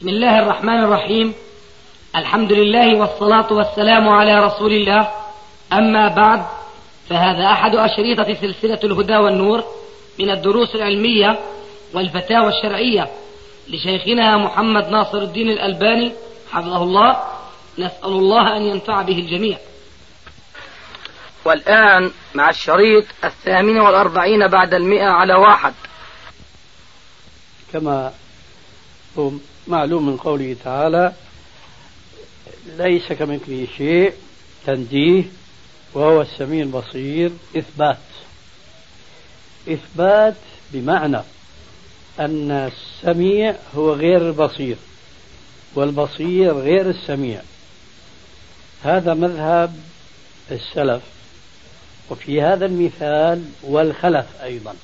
[0.00, 1.34] بسم الله الرحمن الرحيم.
[2.16, 5.08] الحمد لله والصلاة والسلام على رسول الله.
[5.72, 6.46] أما بعد
[7.08, 9.64] فهذا أحد أشريطة سلسلة الهدى والنور
[10.18, 11.38] من الدروس العلمية
[11.94, 13.10] والفتاوى الشرعية
[13.68, 16.12] لشيخنا محمد ناصر الدين الألباني
[16.50, 17.22] حفظه الله.
[17.78, 19.58] نسأل الله أن ينفع به الجميع.
[21.44, 25.74] والآن مع الشريط الثامن والأربعين بعد المئة على واحد.
[27.72, 28.12] كما
[29.18, 29.30] هو
[29.68, 31.12] معلوم من قوله تعالى
[32.78, 34.12] ليس كمثله شيء
[34.66, 35.24] تنزيه
[35.94, 37.98] وهو السميع البصير إثبات.
[39.68, 40.36] إثبات
[40.72, 41.20] بمعنى
[42.20, 44.76] أن السميع هو غير البصير
[45.74, 47.42] والبصير غير السميع.
[48.82, 49.76] هذا مذهب
[50.50, 51.02] السلف.
[52.10, 54.74] وفي هذا المثال والخلف أيضا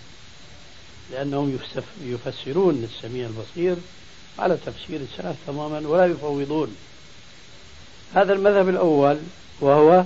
[1.13, 1.59] لأنهم
[2.05, 3.77] يفسرون السميع البصير
[4.39, 6.77] على تفسير السلف تماما ولا يفوضون.
[8.15, 9.19] هذا المذهب الأول
[9.61, 10.05] وهو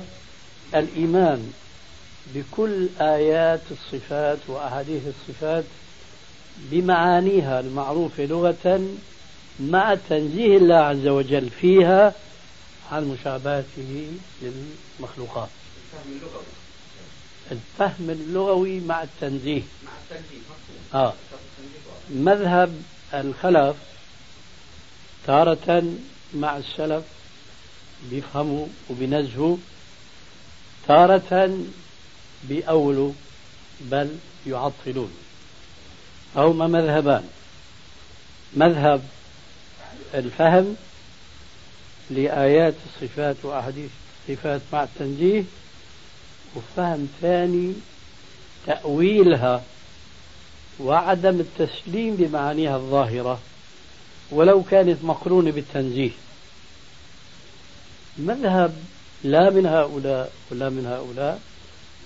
[0.74, 1.52] الإيمان
[2.34, 5.64] بكل آيات الصفات وأحاديث الصفات
[6.58, 8.88] بمعانيها المعروفة لغة
[9.60, 12.14] مع تنزيه الله عز وجل فيها
[12.92, 15.48] عن مشابهته للمخلوقات.
[17.52, 19.62] الفهم اللغوي مع التنزيه.
[19.84, 20.40] مع التنزيه
[20.94, 21.12] آه.
[22.10, 22.82] مذهب
[23.14, 23.76] الخلف
[25.26, 25.84] تارة
[26.34, 27.04] مع السلف
[28.10, 29.56] بيفهموا وبينزهوا.
[30.88, 31.58] تارة
[32.48, 33.12] بيأولوا
[33.80, 35.12] بل يعطلون.
[36.36, 37.28] هما مذهبان.
[38.54, 39.02] مذهب
[40.14, 40.76] الفهم
[42.10, 43.90] لآيات الصفات وأحاديث
[44.28, 45.44] الصفات مع التنزيه
[46.56, 47.74] وفهم ثاني
[48.66, 49.62] تأويلها
[50.80, 53.40] وعدم التسليم بمعانيها الظاهرة.
[54.30, 56.10] ولو كانت مقرونة بالتنزيه.
[58.18, 58.76] مذهب
[59.24, 61.40] لا من هؤلاء ولا من هؤلاء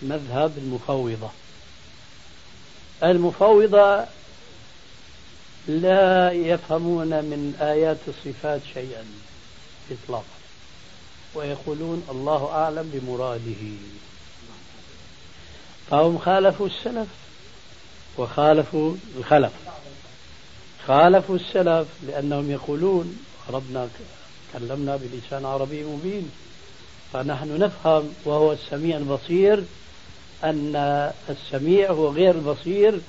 [0.03, 1.31] مذهب المفوضة.
[3.03, 4.05] المفوضة
[5.69, 9.05] لا يفهمون من آيات الصفات شيئا
[9.91, 10.25] إطلاقا
[11.35, 13.77] ويقولون الله أعلم بمراده.
[15.91, 17.09] فهم خالفوا السلف
[18.19, 19.53] وخالفوا الخلف.
[20.87, 23.19] خالفوا السلف لأنهم يقولون
[23.51, 23.89] ربنا
[24.53, 26.31] كلمنا بلسان عربي مبين.
[27.13, 29.65] فنحن نفهم وهو السميع البصير
[30.45, 30.77] أن
[31.29, 33.01] السميع هو غير البصير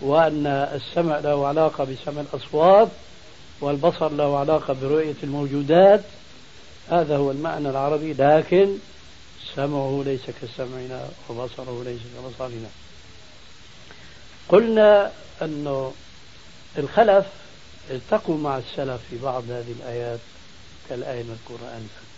[0.00, 2.88] وأن السمع له علاقة بسمع الأصوات
[3.60, 6.00] والبصر له علاقة برؤية الموجودات.
[6.90, 8.68] هذا هو المعنى العربي لكن
[9.54, 12.68] سمعه ليس كسمعنا وبصره ليس كبصرنا.
[14.48, 15.12] قلنا
[15.42, 15.92] أنه
[16.78, 17.26] الخلف
[17.90, 20.20] التقوا مع السلف في بعض هذه الآيات
[20.88, 22.10] كالآية المذكورة آنفا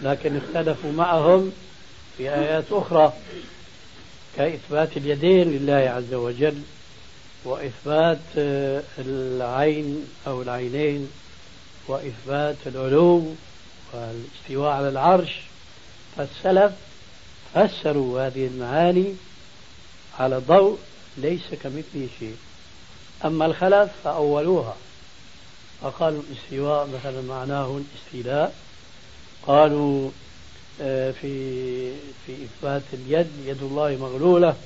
[0.00, 1.52] لكن اختلفوا معهم
[2.16, 3.12] في آيات أخرى
[4.36, 6.62] كإثبات اليدين لله عز وجل
[7.44, 8.18] وإثبات
[8.98, 11.10] العين أو العينين
[11.88, 13.34] وإثبات العلو
[13.92, 15.40] والاستواء على العرش.
[16.16, 16.72] فالسلف
[17.54, 19.14] فسروا هذه المعاني
[20.18, 20.78] على ضوء
[21.16, 22.36] ليس كمثله شيء.
[23.24, 24.76] أما الخلف فأولوها.
[25.82, 28.54] فقالوا الاستواء مثلا معناه الاستيلاء.
[29.46, 30.10] قالوا
[30.80, 31.90] آه، في
[32.26, 34.56] في إثبات اليد يد الله مغلولة.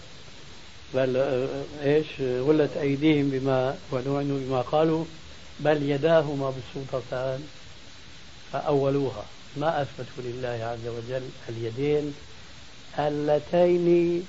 [0.94, 1.48] بل آه،
[1.82, 5.04] إيش؟ غلت أيديهم بما ولعنوا بما قالوا.
[5.60, 7.46] بل يداه مبسوطتان
[8.52, 9.24] فأولوها.
[9.56, 12.14] ما أثبتوا لله عز وجل اليدين
[12.98, 14.26] اللتين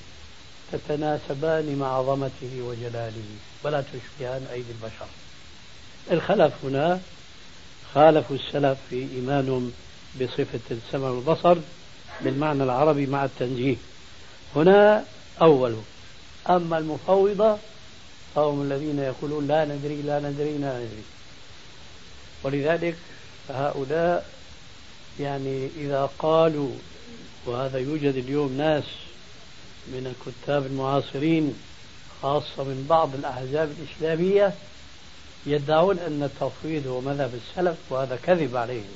[0.73, 3.23] تتناسبان مع عظمته وجلاله
[3.63, 5.05] ولا تشبهان أيدي البشر.
[6.11, 6.99] الخلف هنا
[7.93, 9.71] خالفوا السلف في إيمانهم
[10.21, 11.57] بصفة السمع والبصر
[12.21, 13.75] بالمعنى العربي مع التنزيه
[14.55, 15.03] هنا
[15.41, 15.75] أول
[16.49, 17.57] أما المفوضة
[18.35, 21.03] فهم الذين يقولون لا ندري لا ندري لا ندري.
[22.43, 22.95] ولذلك
[23.49, 24.29] هؤلاء
[25.19, 26.71] يعني إذا قالوا
[27.45, 28.83] وهذا يوجد اليوم ناس
[29.87, 31.53] من الكتاب المعاصرين
[32.21, 34.53] خاصة من بعض الأحزاب الإسلامية
[35.45, 38.95] يدعون أن التفويض هو مذهب السلف وهذا كذب عليهم.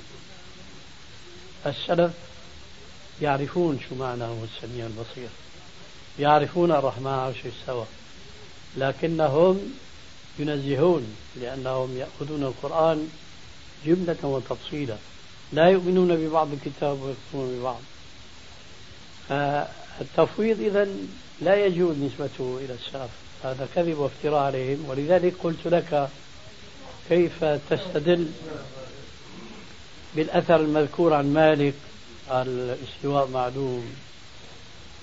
[1.66, 2.12] السلف
[3.22, 5.30] يعرفون شو معنى هو السميع البصير
[6.20, 7.86] يعرفون الرحمن عرش استوى
[8.78, 9.74] لكنهم
[10.40, 13.10] ينزهون لأنهم يأخذون القرآن
[13.86, 14.96] جملة وتفصيلا
[15.54, 17.82] لا يؤمنون ببعض الكتاب ويكفرون ببعض.
[20.02, 20.88] التفويض إذا
[21.42, 23.10] لا يجوز نسبته إلى السلف
[23.44, 24.86] هذا كذب وافتراء عليهم.
[24.90, 26.10] ولذلك قلت لك
[27.10, 28.28] كيف تستدل
[30.16, 31.74] بالأثر المذكور عن مالك
[32.32, 33.86] الاستواء معلوم.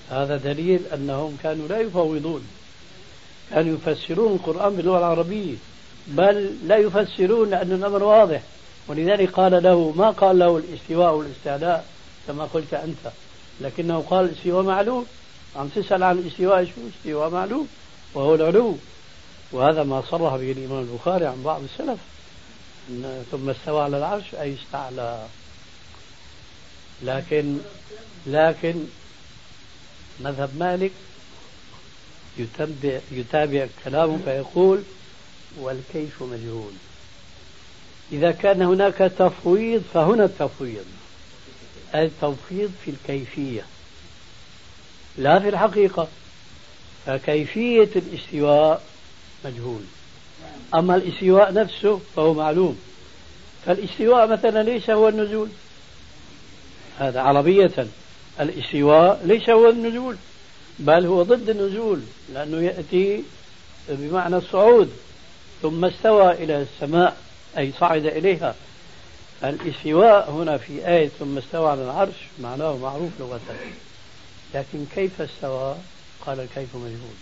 [0.09, 2.47] هذا دليل أنهم كانوا لا يفوضون.
[3.49, 5.55] كانوا يفسرون القرآن باللغة العربية
[6.07, 8.41] بل لا يفسرون لأن الأمر واضح.
[8.87, 11.85] ولذلك قال له ما قال له الاستواء والاستعلاء؟
[12.27, 13.11] كما قلت أنت.
[13.61, 15.05] لكنه قال الاستواء معلوم
[15.55, 17.67] عم تسأل عن الاستواء شو استواء معلوم
[18.13, 18.77] وهو العلو.
[19.51, 21.99] وهذا ما صرح به الإمام البخاري عن بعض السلف.
[23.31, 25.25] ثم استوى على العرش أي استعلى.
[27.03, 27.57] لكن
[28.27, 28.85] لكن
[30.19, 30.91] مذهب مالك
[32.37, 34.83] يتبع يتابع كلامه فيقول
[35.59, 36.71] والكيف مجهول.
[38.11, 40.85] إذا كان هناك تفويض فهنا التفويض.
[42.03, 43.65] التفويض في الكيفية.
[45.17, 46.07] لا في الحقيقة
[47.05, 48.81] فكيفية الاستواء
[49.45, 49.81] مجهول.
[50.75, 52.79] أما الاستواء نفسه فهو معلوم.
[53.65, 55.49] فالاستواء مثلا ليس هو النزول.
[56.99, 57.87] هذا عربية.
[58.39, 60.15] الاستواء ليس هو النزول
[60.79, 62.01] بل هو ضد النزول
[62.33, 63.23] لأنه يأتي
[63.89, 64.93] بمعنى الصعود
[65.61, 67.17] ثم استوى إلى السماء
[67.57, 68.55] أي صعد إليها.
[69.43, 73.39] الاستواء هنا في آية ثم استوى على العرش معناه معروف لغة.
[74.53, 75.75] لكن كيف استوى؟
[76.25, 77.15] قال الكيف مجهول.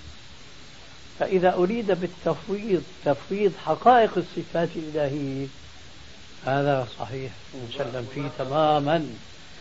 [1.19, 5.48] فإذا أريد بالتفويض تفويض حقائق الصفات الإلهية.
[6.45, 7.31] هذا صحيح.
[7.69, 9.07] مسلم فيه تماما.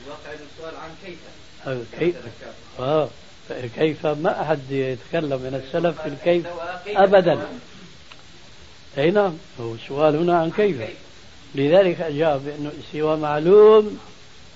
[0.06, 1.18] السؤال عن كيف؟
[1.98, 2.16] كيف؟
[2.80, 3.08] آه.
[3.76, 6.46] كيف؟ ما أحد يتكلم من السلف في الكيف.
[6.86, 7.46] أبدا.
[8.98, 9.32] أي نعم.
[9.60, 10.76] هو السؤال هنا عن كيف.
[11.54, 13.98] لذلك أجاب بأنه الاستواء معلوم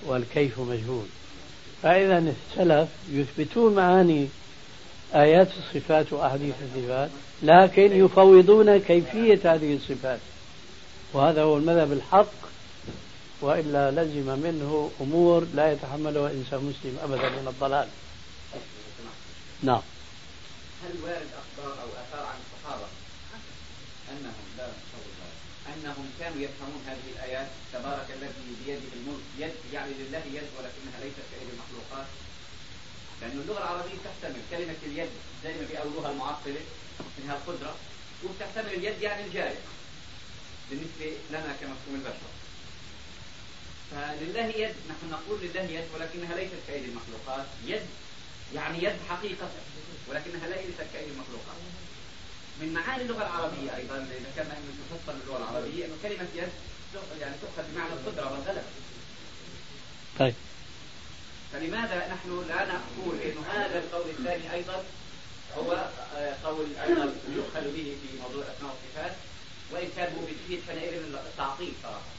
[0.07, 1.07] والكيف مجهول.
[1.83, 4.29] فإذا السلف يثبتون معاني
[5.15, 7.11] آيات الصفات وأحاديث الصفات
[7.43, 10.21] لكن يفوضون كيفية هذه الصفات.
[11.13, 12.33] وهذا هو المذهب الحق
[13.41, 17.89] وإلا لزم منه أمور لا يتحملها إنسان مسلم أبدا من الضلال.
[19.63, 19.81] نعم.
[20.85, 22.87] هل وارد أخبار أو آثار عن الصحابة
[24.11, 24.67] أنهم لا
[25.77, 31.25] أنهم كانوا يفهمون هذه الآيات تبارك الذي بيده الملك يد يعني لله يد ولكنها ليست
[31.31, 32.07] كيد المخلوقات.
[33.21, 35.11] لأن اللغة العربية تحتمل كلمة اليد
[35.45, 36.61] زي ما بيقولوها المعطلة
[37.19, 37.75] منها القدرة
[38.23, 39.59] وتحتمل اليد يعني الجارح
[40.71, 42.31] بالنسبة لنا كمفهوم البشر.
[43.91, 47.47] فلله يد نحن نقول لله يد ولكنها ليست كأيدي المخلوقات.
[47.67, 47.83] يد
[48.55, 49.51] يعني يد حقيقة
[50.09, 51.57] ولكنها ليست كأيدي المخلوقات.
[52.61, 54.47] من معاني اللغة العربية أيضا إذا كان
[54.91, 56.49] تفسر اللغة العربية أنه كلمة يد
[57.21, 58.63] يعني تؤخذ بمعنى القدرة والغلبة
[60.19, 60.35] طيب.
[61.53, 64.85] فلماذا نحن لا نقول إنه هذا القول الثاني أيضا
[65.59, 65.73] هو
[66.17, 69.17] آه، قول أيضا يؤخذ به في موضوع أسماء والصفات
[69.73, 72.17] وإن كان هو بيفيد حينئذ التعطيل صراحة.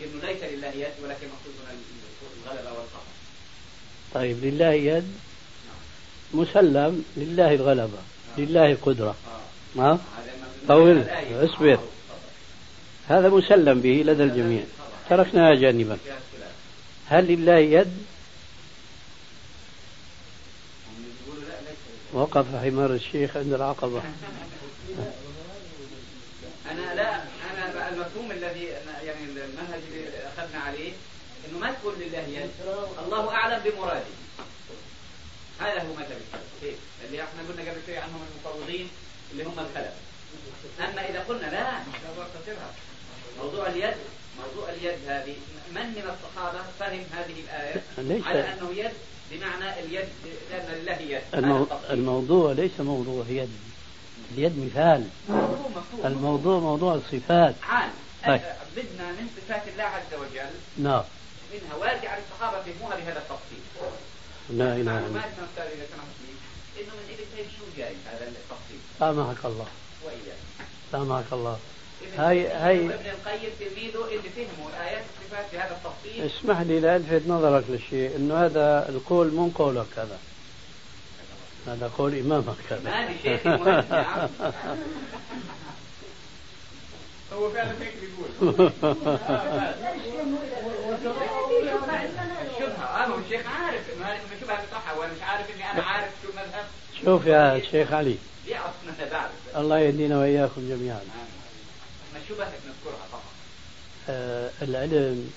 [0.00, 1.76] إنه ليس لله يد ولكن مقصودنا
[2.46, 3.04] الغلبة والقهر.
[4.14, 5.18] طيب لله يد
[6.34, 7.98] مسلم لله الغلبة.
[8.38, 9.14] لله آه.
[9.76, 9.98] ها؟
[10.68, 11.78] طول اصبر.
[13.08, 14.64] هذا مسلم به لدى الجميع.
[15.10, 15.98] تركناها جانبا.
[17.06, 17.92] هل لله يد؟
[22.12, 24.02] وقف حمار الشيخ عند العقبة.
[26.70, 28.64] أنا لا أنا المفهوم الذي
[29.04, 30.92] يعني المنهج اللي أخذنا عليه
[31.48, 32.50] إنه ما تقول لله يد.
[33.04, 34.04] الله أعلم بمراده.
[35.60, 36.39] هذا هو السلف
[37.10, 38.88] اللي إحنا قلنا قبل شوي عنهم المفوضين
[39.32, 39.94] اللي هم الخلف.
[40.80, 41.78] أما إذا قلنا لا
[43.42, 43.94] موضوع اليد
[44.38, 45.34] موضوع اليد هذه
[45.74, 47.82] من من الصحابة فهم هذه الآية؟
[48.24, 48.92] على أنه يد
[49.30, 50.08] بمعنى اليد
[50.50, 51.22] لأن لله يد.
[51.34, 51.66] المو...
[51.90, 53.50] الموضوع ليس موضوع يد.
[54.34, 55.08] اليد مثال.
[56.04, 57.90] الموضوع موضوع الصفات عام
[58.26, 58.40] طيب.
[58.76, 60.50] بدنا من صفات الله عز وجل.
[60.78, 61.04] نعم.
[61.52, 63.62] منها وارد على الصحابة فهموها بهذا التفصيل.
[64.50, 65.24] لا إله إلا الله.
[66.78, 69.66] إنه من إبن تيمية شو جاي؟ هذا التفصيل سامحك الله.
[70.04, 70.38] وإياك
[70.92, 71.58] سامحك الله.
[72.16, 77.64] هاي هاي إبن القيم تلميذه اللي فهموا الآيات والصفات بهذا التفصيل اسمح لي لالفت نظرك
[77.68, 80.18] لشيء إنه هذا القول مو قولك هذا.
[81.66, 82.80] هذا قول إمامك هذا.
[82.84, 83.46] ما شيخ
[87.32, 88.70] هو فعلا هيك بيقول.
[93.08, 96.64] الشيخ عارف إنه هذه شبهه صح وأنا مش عارف إني أنا عارف شو المذهب
[97.04, 98.16] شوف يا شيخ علي.
[99.56, 101.00] الله يهدينا وإياكم جميعا.
[102.28, 103.22] شبه نذكرها فقط؟
[104.08, 105.32] آه العلم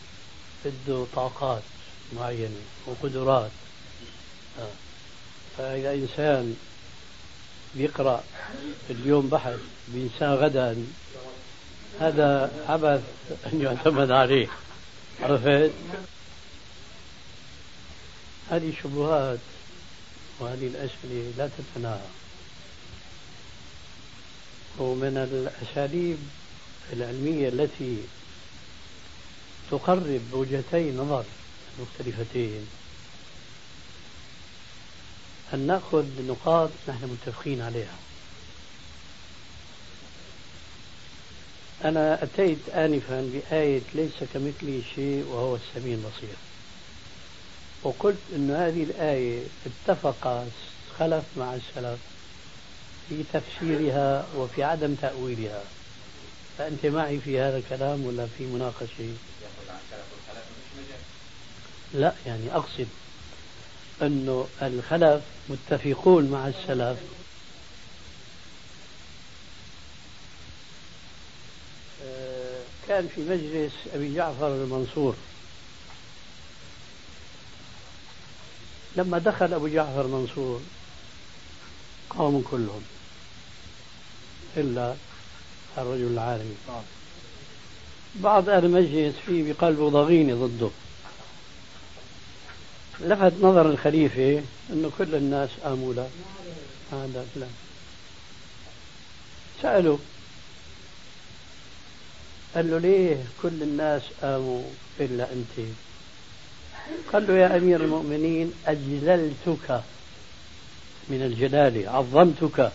[0.66, 1.62] بده طاقات
[2.14, 3.52] معينة وقدرات.
[4.60, 4.68] آه.
[5.58, 6.56] فإذا إنسان
[7.76, 8.24] بيقرأ
[8.90, 10.86] اليوم بحث بينساه غدا
[12.00, 13.02] هذا عبث
[13.54, 14.48] أن يعتمد عليه.
[15.22, 15.72] عرفت؟
[18.50, 19.40] هذه شبهات
[20.40, 22.08] وهذه الأسئلة لا تتناهى.
[24.80, 26.18] ومن الأساليب
[26.94, 27.98] العلمية التي
[29.72, 31.24] تقرب وجهتي نظر
[31.80, 32.68] مختلفتين
[35.54, 37.98] أن نأخذ نقاط نحن متفقين عليها.
[41.84, 46.36] أنا أتيت آنفا بآية ليس كمثله شيء وهو السميع البصير.
[47.84, 50.48] وقلت أن هذه الآية اتفق
[51.00, 52.00] خلف مع السلف
[53.10, 55.64] في تفسيرها وفي عدم تأويلها.
[56.58, 59.14] فأنت معي في هذا الكلام ولا في مناقشة؟
[61.94, 62.88] لا يعني أقصد
[64.02, 66.98] أنه الخلف متفقون مع السلف.
[72.06, 75.16] آه، كان في مجلس أبي جعفر المنصور.
[78.96, 80.62] لما دخل أبو جعفر المنصور
[82.10, 82.82] قاموا كلهم
[84.58, 84.96] إلا
[85.78, 86.56] الرجل العالمي
[88.16, 90.70] بعض أهل المجلس فيه بقلبه ضغينة ضده.
[93.02, 96.10] لفت نظر الخليفة أنه كل الناس آموا له.
[96.92, 97.48] هذا لا
[99.62, 99.98] سألوا.
[102.56, 104.64] قال له ليه كل الناس آموا
[105.00, 105.68] إلا أنت؟
[107.14, 109.82] قال له يا أمير المؤمنين أجللتك
[111.10, 112.72] من الجلالة عظمتك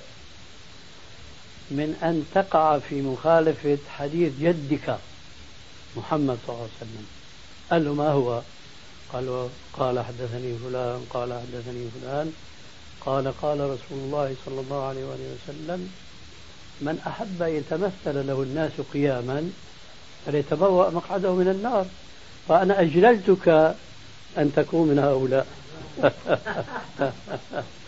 [1.71, 4.99] من أن تقع في مخالفة حديث جدك
[5.97, 7.07] محمد صلى الله عليه وسلم.
[7.71, 8.43] قال له ما هو؟
[9.12, 12.33] قال قال حدثني فلان قال حدثني فلان
[13.00, 15.93] قال قال رسول الله صلى الله عليه وسلم
[16.81, 19.50] من أحب يتمثل له الناس قياما
[20.27, 21.87] فليتبوأ مقعده من النار
[22.49, 23.75] فأنا أجللتك
[24.38, 25.47] أن تكون من هؤلاء.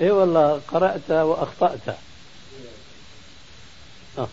[0.00, 1.96] إي والله قرأت وأخطأت.
[4.18, 4.28] آه.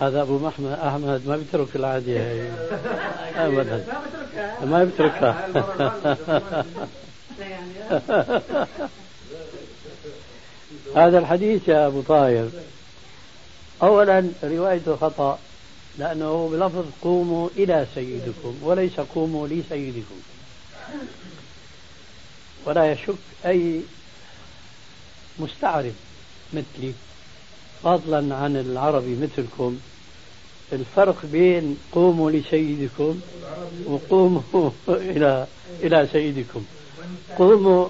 [0.00, 2.50] هذا أبو محمد أحمد ما بيترك العادية هي.
[3.46, 3.84] أبدا.
[4.64, 5.48] ما بيتركها.
[10.96, 12.50] هذا الحديث يا أبو طاهر.
[13.82, 15.38] أولا روايته خطأ
[15.98, 20.20] لأنه بلفظ قوموا إلى سيدكم وليس قوموا لسيدكم.
[22.64, 23.14] ولا يشك
[23.46, 23.80] أي
[25.38, 25.94] مستعرب
[26.52, 26.92] مثلي
[27.82, 29.78] فضلا عن العربي مثلكم.
[30.72, 33.20] الفرق بين قوموا لسيدكم
[33.84, 35.46] وقوموا إلى
[35.82, 36.64] إلى سيدكم.
[37.38, 37.88] قوموا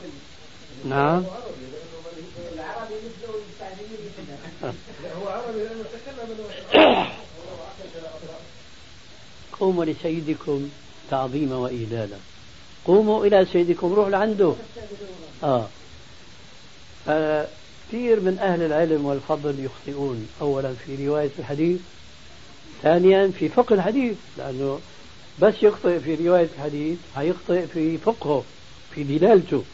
[0.84, 1.24] نعم.
[9.60, 10.68] قوموا لسيدكم
[11.10, 12.16] تعظيما وإجلالا
[12.84, 14.54] قوموا إلى سيدكم روح لعنده.
[15.42, 15.66] آه.
[17.88, 20.28] كثير من أهل العلم والفضل يخطئون.
[20.40, 21.80] أولا في رواية الحديث
[22.82, 24.80] ثانيا في فقه الحديث لأنه
[25.38, 28.44] بس يخطئ في رواية الحديث هيخطئ في فقهه
[28.94, 29.64] في دلالته.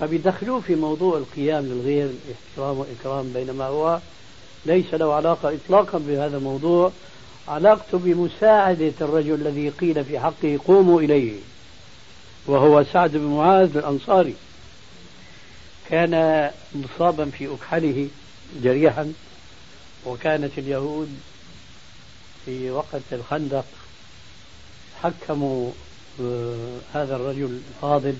[0.00, 4.00] فبيدخلوه في موضوع القيام للغير احترام وإكرام بينما هو
[4.66, 6.92] ليس له علاقة إطلاقا بهذا الموضوع.
[7.48, 11.32] علاقته بمساعدة الرجل الذي قيل في حقه قوموا إليه
[12.46, 14.34] وهو سعد بن معاذ الأنصاري.
[15.90, 18.08] كان مصابا في أكحله
[18.62, 19.12] جريحا
[20.06, 21.08] وكانت اليهود
[22.44, 23.64] في وقت الخندق
[25.02, 25.70] حكموا
[26.22, 28.16] آه، هذا الرجل الفاضل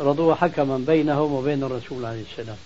[0.00, 2.56] رضوه حكما بينهم وبين الرسول عليه السلام.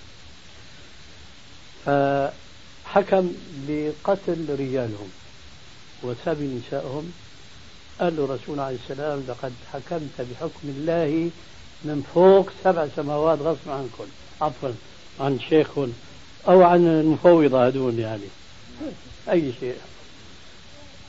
[1.86, 3.32] فحكم
[3.68, 5.08] بقتل رجالهم
[6.02, 7.12] وسبي نسائهم.
[8.00, 11.30] قال له الرسول عليه السلام لقد حكمت بحكم الله
[11.84, 14.04] من فوق سبع سماوات غصب عنكم.
[14.40, 14.70] عفوا
[15.20, 15.78] عن شيخ
[16.48, 18.28] أو عن المفوضة هدول يعني.
[19.30, 19.76] أي شيء.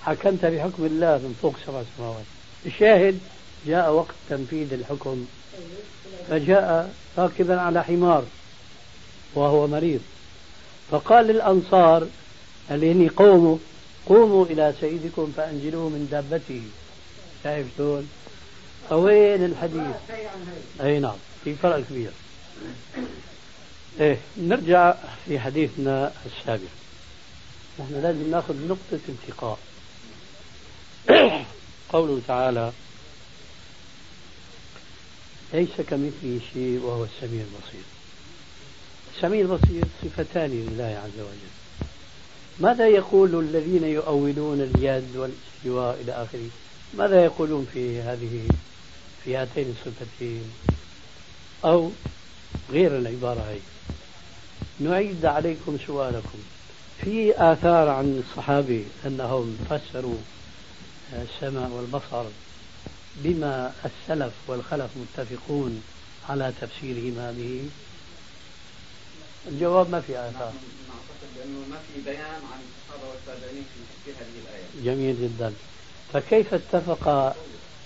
[0.01, 2.25] حكمت بحكم الله من فوق سبع سماوات.
[2.65, 3.19] الشاهد
[3.67, 5.25] جاء وقت تنفيذ الحكم
[6.29, 8.23] فجاء راكبا على حمار
[9.35, 10.01] وهو مريض.
[10.91, 12.07] فقال للأنصار
[12.71, 13.57] الذين قوموا
[14.05, 16.61] قوموا إلى سيدكم فأنزلوه من دابته.
[17.43, 18.09] شايف شلون؟
[18.91, 19.95] وين الحديث؟
[20.81, 22.11] أي نعم في فرق كبير.
[23.99, 26.69] إيه نرجع في حديثنا السابق.
[27.79, 29.59] نحن لازم ناخذ نقطة التقاء
[31.93, 32.71] قوله تعالى
[35.53, 37.96] ليس كمثله شيء وهو السميع البصير.
[39.17, 41.53] السميع البصير صفتان لله عز وجل.
[42.59, 46.49] ماذا يقول الذين يؤولون اليد والاستواء إلى آخره؟
[46.93, 48.47] ماذا يقولون في هذه
[49.23, 50.51] في هاتين الصفتين؟
[51.65, 51.91] أو
[52.71, 53.59] غير العبارة هي
[54.79, 56.39] نعيد عليكم سؤالكم.
[57.01, 60.17] في آثار عن الصحابة أنهم فسروا
[61.13, 62.25] السمع والبصر
[63.15, 65.83] بما السلف والخلف متفقون
[66.29, 67.69] على تفسيرهما به
[69.47, 70.53] الجواب ما في آثار.
[71.37, 73.65] لأنه ما في بيان عن الصحابة والتابعين
[74.05, 75.53] في هذه الآية جميل جدا.
[76.13, 77.35] فكيف اتفق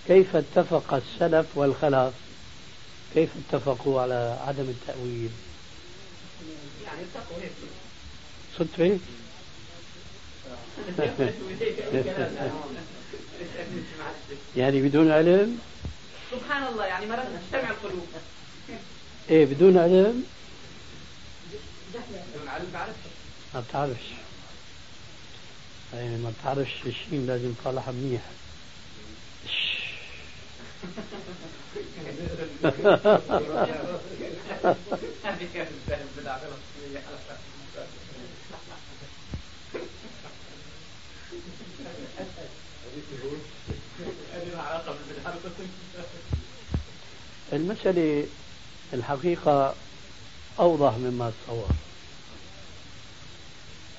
[0.08, 2.14] كيف اتفق السلف والخلف
[3.14, 5.30] كيف اتفقوا على عدم التأويل؟
[6.86, 7.52] يعني اتقوا هيك
[8.60, 9.00] صدفة
[14.58, 15.60] يعني بدون علم؟
[16.32, 18.08] سبحان الله يعني مرات تجتمع القلوب.
[19.30, 20.24] إيه بدون علم؟
[23.54, 24.06] ما بتعرفش.
[25.94, 28.22] يعني ما بتعرفش الشيء لازم تصلحها منيح.
[47.54, 48.28] المسألة
[48.94, 49.76] الحقيقة
[50.60, 51.70] أوضح مما تصور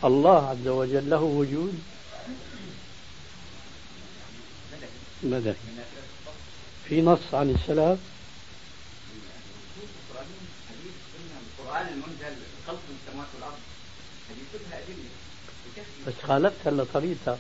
[0.05, 1.83] الله عز وجل له وجود.
[5.23, 5.57] ماذا
[6.89, 7.99] في نص عن السلف
[11.59, 13.59] القرآن المنزل خلق السماوات والأرض
[14.31, 15.11] هذه كلها أدلة
[16.07, 17.39] بس خالفت هلا طريقتك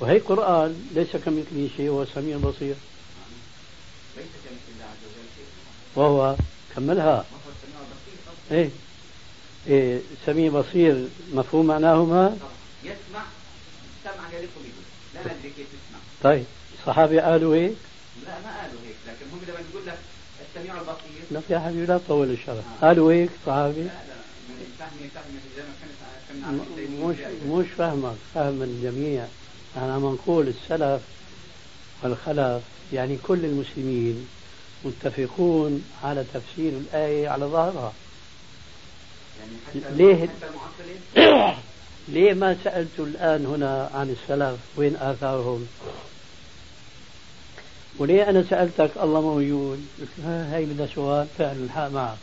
[0.00, 2.74] وهي قرآن ليس كمثله شيء وهو السميع البصير
[4.16, 5.46] ليس كمثل الله عز وجل شيء.
[5.96, 6.36] وهو
[6.76, 7.24] كملها.
[8.50, 8.70] إيه؟
[9.66, 12.36] إيه سميع بصير مفهوم معناهما؟
[12.84, 13.22] يسمع
[14.04, 14.70] سمع يليق به
[15.14, 15.98] لا ندري كيف يسمع.
[16.22, 16.44] طيب
[16.80, 17.76] الصحابة قالوا هيك
[18.26, 19.98] لا ما قالوا هيك لكن هم لما يقول لك
[20.48, 21.22] السميع البصير.
[21.30, 22.64] لا يا حبيبي لا تطول الشرح.
[22.82, 24.16] قالوا هيك صحابي؟ لا لا
[24.48, 25.36] من فهمي فهمي
[27.04, 29.24] مش مش فهمك فهم الجميع.
[29.76, 31.02] أنا عم نقول السلف
[32.02, 34.28] والخلف يعني كل المسلمين
[34.84, 37.92] متفقون على تفسير الآية على حتى
[39.74, 41.56] ليه؟ حتى المعطلين
[42.14, 45.66] ليه ما سألت الآن هنا عن السلف وين آثارهم؟
[47.98, 52.18] وليه أنا سألتك؟ الله موجود قلت ها هي بدها سؤال فعل الحق معك.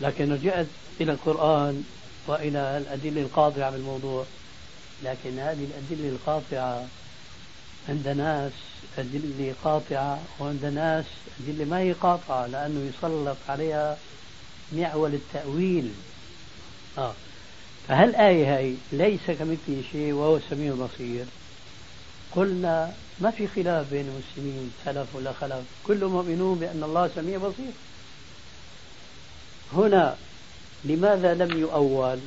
[0.00, 0.66] لكن رجعت
[1.00, 1.84] إلى القرآن
[2.26, 4.24] وإلى الأدلة القاطعة بالموضوع
[5.02, 6.86] لكن هذه الأدلة القاطعة
[7.88, 8.52] عند ناس
[8.98, 11.04] أدلة قاطعة وعند ناس
[11.40, 13.98] أدلة ما هي قاطعة لأنه يسلط عليها
[14.72, 15.92] معول التأويل.
[16.98, 17.12] آه.
[17.88, 21.24] فهالآية هي ليس كمثله شيء وهو السميع البصير
[22.36, 27.72] قلنا ما في خلاف بين المسلمين سلف ولا خلف كلهم مؤمنون بأن الله سميع بصير.
[29.72, 30.16] هنا
[30.84, 32.18] لماذا لم يؤول؟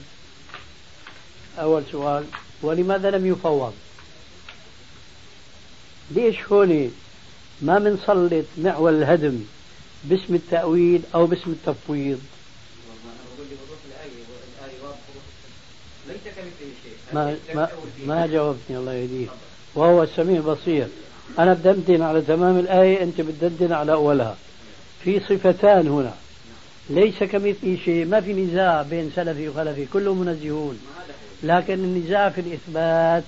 [1.60, 2.26] أول سؤال
[2.62, 3.74] ولماذا لم يفوض؟
[6.12, 6.92] ليش هون
[7.62, 9.44] ما بنسلط معول الهدم
[10.04, 12.22] باسم التأويل أو باسم التفويض
[12.90, 15.00] والله أنا بقول لي بروح الايه والايه واضحه
[16.08, 16.09] ليس كمثله شيء
[17.14, 17.36] ما
[18.06, 19.30] ما جاوبتني الله يهديك.
[19.76, 20.88] وهو السميع البصير.
[21.40, 24.36] أنا بدندن على تمام الآية أنت بتدندن على أولها.
[25.04, 26.14] في صفتان هنا.
[26.90, 30.80] ليس كمثله شيء ما في نزاع بين سلفي وخلفي كلهم منزهون.
[31.44, 33.24] لكن النزاع في الإثبات.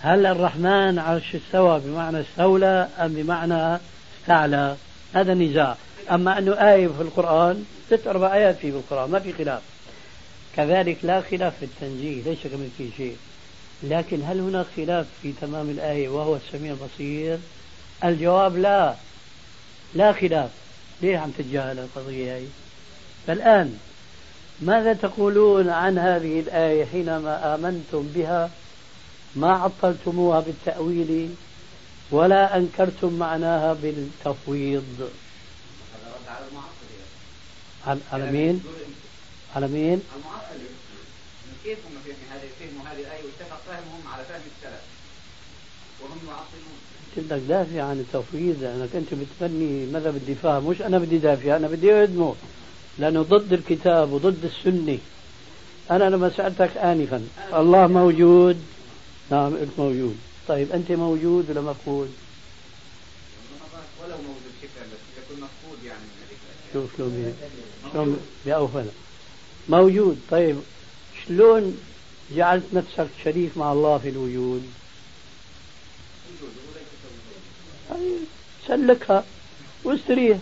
[0.00, 3.80] هل الرحمن عرش استوى بمعنى استولى أم بمعنى
[4.22, 4.76] استعلى؟
[5.14, 5.76] هذا النزاع
[6.10, 9.62] أما أنه آية في القرآن ست أربع آيات في القرآن ما في خلاف.
[10.56, 13.16] كذلك لا خلاف في التنزيه ليس كمثله شيء.
[13.82, 17.38] لكن هل هناك خلاف في تمام الآية وهو السميع البصير؟
[18.04, 18.94] الجواب لا.
[19.94, 20.50] لا خلاف.
[21.02, 22.44] ليه عم تتجاهل القضية هي؟
[23.26, 23.78] فالآن
[24.60, 28.50] ماذا تقولون عن هذه الآية حينما آمنتم بها؟
[29.36, 31.34] ما عطلتموها بالتأويل
[32.10, 35.10] ولا أنكرتم معناها بالتفويض.
[37.86, 38.64] على مين؟
[39.56, 40.02] على مين؟
[41.64, 44.82] كيف هم فهموا هذه فهموا هذه الايه واتفق فهمهم على فهم السلف
[46.00, 46.82] وهم يعطلون
[47.16, 51.92] لك دافع عن التفويض لأنك أنت بتبني مذهب الدفاع مش أنا بدي دافع أنا بدي
[51.92, 52.34] أهدمه
[52.98, 54.98] لأنه ضد الكتاب وضد السنة.
[55.90, 58.62] أنا لما سألتك آنفا الله موجود؟
[59.30, 60.16] نعم قلت موجود.
[60.48, 62.14] طيب أنت موجود ولا مفقود؟
[64.02, 64.98] ولو موجود فكره بس
[66.72, 67.34] شوف شلون
[67.92, 69.01] شلون
[69.68, 70.20] موجود.
[70.30, 70.56] طيب
[71.26, 71.80] شلون
[72.32, 74.70] جعلت نفسك شريك مع الله في الوجود؟
[78.68, 79.24] سلكها
[79.84, 80.38] واستريح.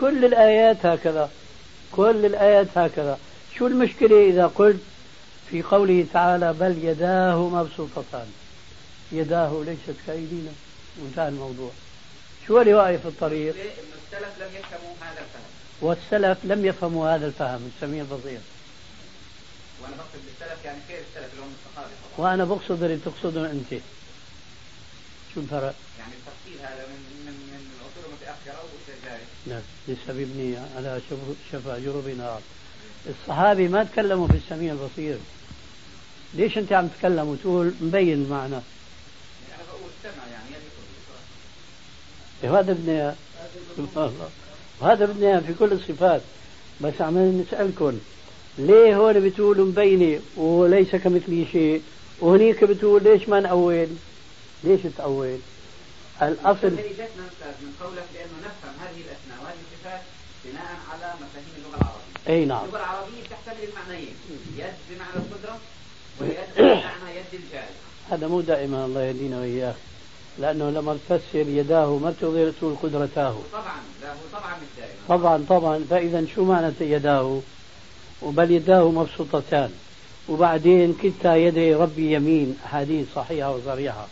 [0.00, 1.30] كل الآيات هكذا
[1.92, 3.18] كل الآيات هكذا.
[3.58, 4.80] شو المشكلة إذا قلت
[5.50, 8.26] في قوله تعالى بل يداه مبسوطتان؟
[9.12, 10.52] يداه ليست كأيدينا.
[11.02, 11.70] انتهى الموضوع.
[12.46, 15.47] شو اللي في الطريق؟ السلف لم يفهموا هذا الفهم
[15.80, 18.40] والسلف لم يفهموا هذا الفهم السميع البصير.
[19.82, 23.70] وأنا بقصد بالسلف يعني خير السلف اللي هم الصحابه وأنا بقصد اللي تقصده أنت.
[25.34, 31.00] شو الفرق؟ يعني التفصيل هذا من من من العصور المتأخرة والشجاري نعم لسه بيبني على
[31.52, 32.40] شفا جرب نار.
[33.06, 35.18] الصحابي ما تكلموا في السميع البصير.
[36.34, 38.62] ليش أنت عم تتكلم وتقول مبين المعنى؟ يعني
[39.54, 40.48] أنا بقول سمع يعني
[42.42, 43.16] هذا بدنا
[44.80, 46.20] وهذا بدنا في كل الصفات.
[46.80, 47.98] بس عم نسألكم
[48.58, 51.82] ليه هون بتقولوا مبينة وليس كمثله شيء؟
[52.20, 53.88] وهنيك بتقول ليش ما نأول
[54.64, 55.38] ليش تأول
[56.22, 60.00] الأصل من قولك لأنه نفهم هذه الأسماء وهذه الصفات
[60.44, 62.28] بناء على مفاهيم اللغة العربية.
[62.28, 62.64] أي نعم.
[62.64, 64.14] اللغة العربية تحتمل المعنيين
[64.56, 65.58] يد بمعنى القدرة
[66.20, 67.74] ويد بمعنى يد الجاري
[68.10, 69.76] هذا مو دائما الله يهدينا وإياك
[70.38, 75.44] لأنه لما تفسر يداه ما بتقدر تقول قدرتاه طبعا لا هو طبعا مش دائما طبعا
[75.48, 75.84] طبعا.
[75.90, 77.40] فإذا شو معنى يداه؟
[78.22, 79.70] وبل يداه مبسوطتان.
[80.28, 82.56] وبعدين كلتا يدي ربي يمين.
[82.64, 84.06] أحاديث صحيحة وصريحة.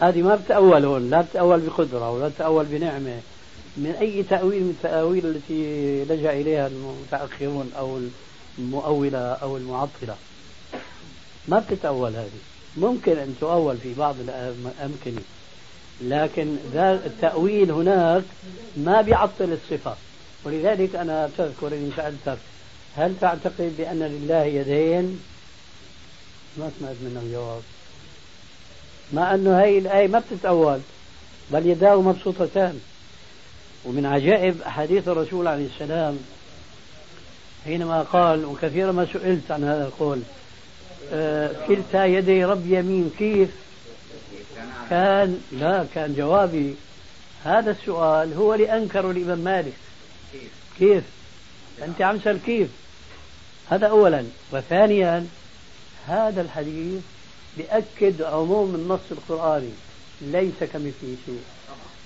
[0.00, 1.10] هذه ما بتأول هون.
[1.10, 3.20] لا بتأول بقدرة ولا بتأول بنعمة.
[3.76, 8.00] من أي تأويل من التأويل التي لجأ إليها المتأخرون أو
[8.58, 10.16] المؤولة أو المعطلة؟
[11.48, 12.40] ما بتتأول هذه.
[12.76, 15.22] ممكن أن تؤول في بعض الأمكنة
[16.02, 18.22] لكن التأويل هناك
[18.76, 19.96] ما بيعطل الصفة.
[20.44, 22.38] ولذلك أنا تذكر إن سألتك
[22.96, 25.20] هل تعتقد بأن لله يدين؟
[26.58, 27.62] ما سمعت منك جواب.
[29.12, 30.80] مع أنه هي الآية ما بتتأول
[31.50, 32.80] بل يداه مبسوطتان.
[33.84, 36.18] ومن عجائب أحاديث الرسول عليه السلام
[37.64, 40.20] حينما قال وكثيرا ما سئلت عن هذا القول
[41.12, 43.48] آه كلتا يدي رب يمين كيف؟
[44.90, 46.74] كان لا كان جوابي
[47.44, 49.72] هذا السؤال هو اللي أنكره الإمام مالك.
[50.78, 51.04] كيف؟
[51.82, 52.68] أنت عم تسأل كيف؟
[53.70, 54.24] هذا أولا.
[54.52, 55.26] وثانيا
[56.06, 57.02] هذا الحديث
[57.56, 59.70] بأكد عموم النص القرآني.
[60.20, 61.42] ليس كمثله شيء.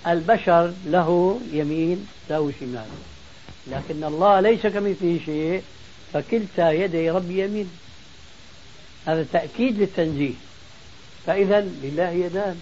[0.07, 2.87] البشر له يمين له شمال.
[3.67, 5.63] لكن الله ليس كمثله شيء
[6.13, 7.71] فكلتا يدي ربي يمين.
[9.07, 10.35] هذا تأكيد للتنزيه.
[11.27, 12.61] فإذا لله يدان.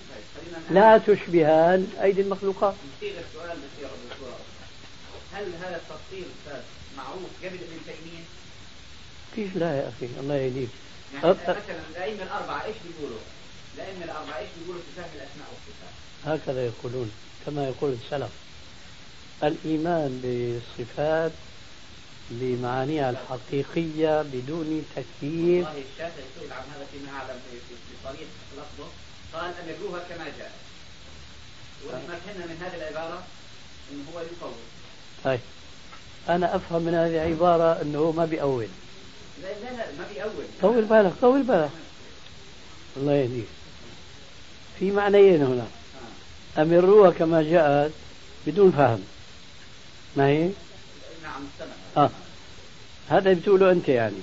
[0.70, 2.74] لا تشبهان أيدي المخلوقات
[5.32, 6.24] هل هذا التفصيل
[6.96, 8.24] معروف قبل ابن تيمية؟
[9.36, 10.68] كيف لا يا أخي؟ الله يهديك.
[11.14, 11.56] يعني مثلا
[11.90, 13.18] الأئمة الأربعة إيش بيقولوا؟
[13.74, 17.12] الأئمة الأربعة إيش بيقولوا في فهم الأسماء والصفات؟ هكذا يقولون
[17.46, 18.30] كما يقول السلف.
[19.42, 21.32] الإيمان بالصفات
[22.30, 25.66] بمعانيها الحقيقية بدون تكييف.
[25.66, 27.74] والله الشافعي سئل عن هذا فيما أعلم في
[28.04, 28.90] صريح لفظه.
[29.34, 30.52] قال أمروها كما جاء.
[31.86, 33.22] وما فهمنا من هذه العبارة
[33.92, 34.54] أنه هو يفوض
[35.24, 35.40] طيب.
[36.28, 38.68] أنا أفهم من هذه العبارة أنه ما بيأول.
[39.42, 40.44] لا لا لا ما بيأول.
[40.62, 41.70] طول بالك طول بالك.
[42.96, 43.46] الله يهديك.
[44.78, 45.66] في معنيين هنا.
[46.58, 46.62] آه.
[46.62, 47.92] أمروها كما جاءت
[48.46, 49.04] بدون فهم.
[50.16, 50.50] ما هي؟
[51.22, 51.42] نعم
[51.96, 52.10] آه.
[53.08, 54.16] هذا بتقوله أنت يعني.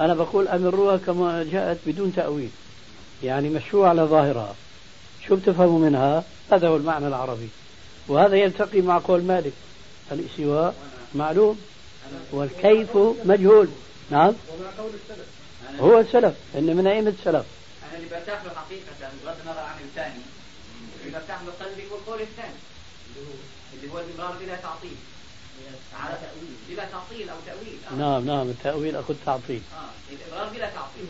[0.00, 2.50] أنا بقول أمروها كما جاءت بدون تأويل.
[3.22, 4.54] يعني مشروع على ظاهرها.
[5.26, 7.48] شو بتفهموا منها؟ هذا هو المعنى العربي.
[8.08, 9.52] وهذا يلتقي مع قول مالك.
[10.12, 10.74] الاستواء
[11.14, 11.60] معلوم.
[12.32, 13.68] والكيف مجهول.
[14.10, 14.34] نعم.
[15.80, 16.34] هو السلف.
[16.54, 17.46] إن من أئمة السلف.
[17.88, 20.22] أنا اللي برتاح له حقيقة بغض النظر عن الثاني
[21.00, 22.58] اللي برتاح له قلبي هو القول الثاني.
[23.74, 24.96] اللي هو الإمرار بلا تعطيل.
[25.94, 26.54] على تأويل.
[26.68, 27.78] بلا تعطيل أو تأويل.
[27.90, 27.94] آه.
[27.94, 28.48] نعم نعم.
[28.48, 29.62] التأويل أخذ تعطيل.
[29.74, 31.06] آه الإمرار بلا تعطيل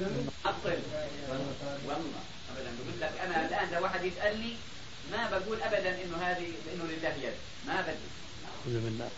[1.86, 3.48] والله أبدا بقول لك أنا
[3.98, 4.52] واحد يسألني
[5.12, 7.32] ما بقول أبدا إنه هذه إنه لله يد
[7.66, 8.08] ما بدي.
[8.66, 9.08] أعوذ بالله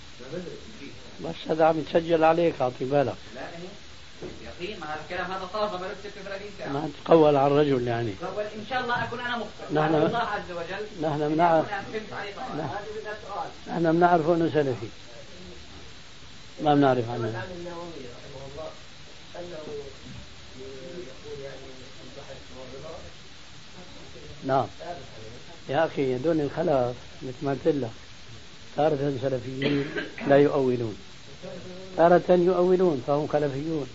[1.25, 3.15] بس هذا عم يتسجل عليك أعطي بالك.
[3.35, 3.43] لا
[4.43, 8.15] يقين ما الكلام هذا طاف ما في ما تقول على الرجل يعني.
[8.39, 9.75] إن شاء الله أكون أنا مخطئ.
[9.75, 10.87] نحن الله عز وجل.
[11.03, 11.67] نحن بنعرف
[13.69, 14.89] نحن بنعرف أنه سلفي.
[16.63, 17.43] ما بنعرف عنه.
[24.47, 24.67] نعم.
[25.69, 27.91] يا أخي هذول الخلف مثل ما قلت لك
[28.77, 29.85] تارة سلفيين
[30.29, 30.97] لا يؤولون.
[31.97, 33.87] تارة يؤولون فهم خلفيون.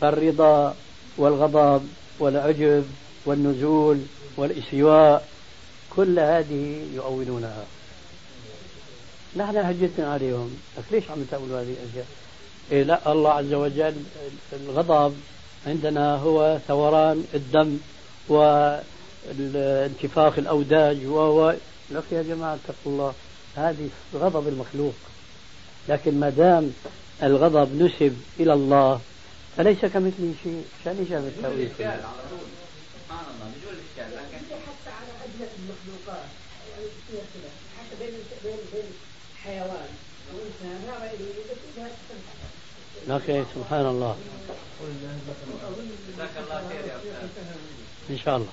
[0.00, 0.74] فالرضا
[1.18, 1.88] والغضب
[2.18, 2.84] والعجب
[3.26, 3.98] والنزول
[4.36, 5.28] والاستواء
[5.96, 7.64] كل هذه يؤولونها.
[9.36, 10.56] نحن هجتنا عليهم.
[10.90, 12.06] ليش عم تقولوا هذه الأشياء؟
[12.72, 13.94] إيه لا الله عز وجل
[14.52, 15.14] الغضب
[15.66, 17.78] عندنا هو ثوران الدم
[19.26, 21.56] وانتفاخ الاوداج وهو
[21.90, 23.14] لك يا جماعة اتقوا الله
[23.56, 24.94] هذه غضب المخلوق.
[25.88, 26.72] لكن ما دام
[27.22, 29.00] الغضب نسب إلى الله
[29.56, 30.64] فليس كمثله شيء.
[30.84, 31.98] شأن إيش هذا التاويل سبحان
[33.08, 36.28] الله بدون الإشكال لكن حتى على ادنى المخلوقات.
[37.78, 38.84] حتى بين بين بين
[39.44, 39.90] حيوان
[40.34, 40.96] وإنسان ما
[43.08, 44.16] لكن سبحان الله.
[46.08, 48.10] جزاك الله خير يا أستاذ.
[48.10, 48.52] إن شاء الله.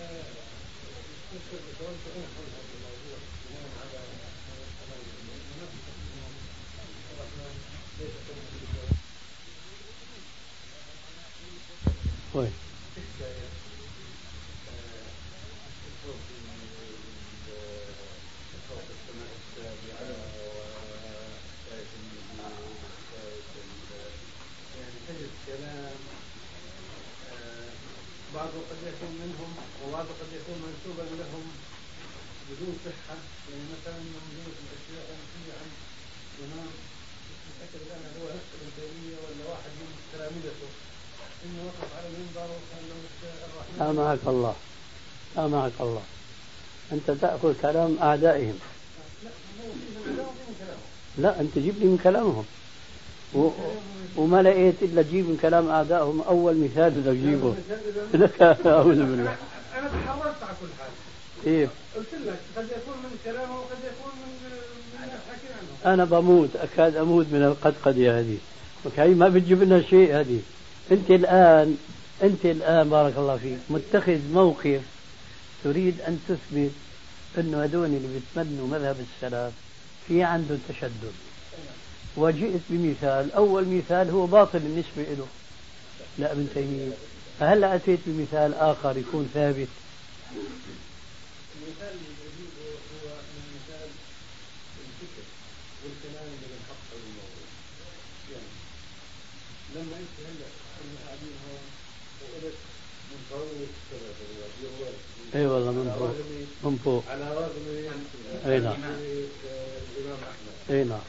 [12.33, 12.51] وين؟
[28.35, 29.51] بعضه قد يكون منهم
[29.83, 31.45] وبعضه قد يكون منسوبا لهم
[32.49, 33.17] بدون صحة
[33.49, 33.97] يعني مثلا
[34.33, 35.69] جملة الأشياء المنسوبة عن
[36.43, 36.71] إمام
[37.47, 40.90] متأكد الآن هو نفس ابن تيمية ولا واحد من تلامذته
[41.45, 42.97] إنه وقف على المنبر وكان له
[43.47, 44.55] الرحمن سامحك الله.
[45.35, 46.01] سامحك الله.
[46.91, 48.59] أنت تأخذ كلام أعدائهم
[51.17, 52.45] لا أنت جيب لي من كلامهم.
[53.33, 53.49] و...
[54.15, 57.55] وما لقيت إلا تجيب من كلام أعدائهم أول مثال بدك تجيبه.
[58.13, 58.41] لك.
[58.41, 59.35] أعوذ بالله.
[59.77, 60.91] أنا تحررت على كل حال.
[61.43, 64.31] كيف؟ قلت لك قد يكون من كلامه وقد يكون من
[64.93, 65.93] من حكي عنه.
[65.93, 66.55] أنا بموت.
[66.55, 68.37] أكاد أموت من القدقدة هذه.
[68.97, 70.39] هي ما بتجيب لنا شيء هذه.
[70.91, 71.77] أنت الآن
[72.23, 74.81] أنت الآن بارك الله فيك متخذ موقف
[75.63, 76.71] تريد أن تثبت
[77.37, 79.53] أنه هذول اللي بيتمنوا مذهب السلف
[80.07, 81.13] في عنده تشدد.
[82.17, 85.27] وجئت بمثال أول مثال هو باطل بالنسبة له
[86.19, 86.91] لا ابن تيمية.
[87.39, 89.67] فهلأ أتيت بمثال آخر يكون ثابت
[91.55, 93.89] المثال اللي بجيبه هو من مثال
[94.85, 95.25] الفكر
[95.83, 97.47] والكلام اللي بنحط على الموضوع
[98.31, 98.51] يعني
[99.75, 101.65] لما انت هلا كنا قاعدين هون
[102.21, 102.57] وقلت
[103.11, 104.97] من قوله السبب الرياضي
[105.35, 106.15] إي والله من فوق
[106.63, 107.03] من فوق.
[107.09, 107.49] على رغم
[108.45, 108.73] إي نعم.
[108.73, 110.55] الإمام أحمد.
[110.69, 110.99] إي نعم.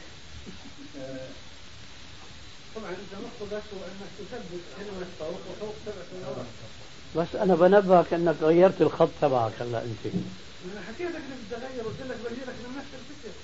[2.75, 6.45] طبعا انت مقصدك هو أنك تثبت كلمه فوق وفوق سبع سنوات
[7.15, 10.05] بس أنا بنبهك أنك غيرت الخط تبعك هلا أنت.
[10.05, 13.35] أنا حكيت لك إنك تغير قلت لك بجي لك من نفس الفكر.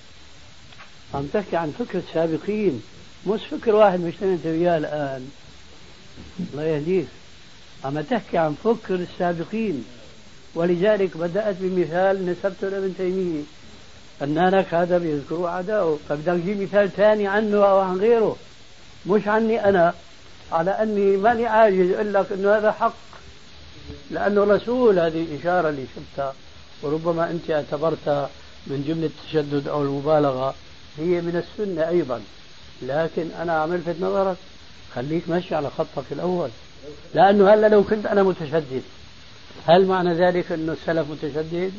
[1.13, 2.83] عم تحكي عن فكر السابقين
[3.27, 5.31] مش فكر واحد مش انت وياه الآن.
[6.39, 7.07] الله يهديك.
[7.83, 9.85] عم تحكي عن فكر السابقين.
[10.55, 13.41] ولذلك بدأت بمثال نسبته لابن تيمية.
[14.19, 18.35] فنانك هذا بيذكروا أعداؤه فبدك تجيب مثال ثاني عنه أو عن غيره.
[19.05, 19.93] مش عني أنا.
[20.51, 22.93] على أني ماني عاجز أقول لك أنه هذا حق.
[24.11, 26.33] لأنه رسول هذه الإشارة اللي شفتها.
[26.81, 28.29] وربما أنت اعتبرتها
[28.67, 30.55] من جملة التشدد أو المبالغة.
[30.97, 32.21] هي من السنة أيضا.
[32.81, 34.37] لكن أنا عملت نظرك.
[34.95, 36.49] خليك ماشي على خطك الأول.
[37.13, 38.83] لأنه هلا لو كنت أنا متشدد.
[39.67, 41.73] هل معنى ذلك أنه السلف متشدد؟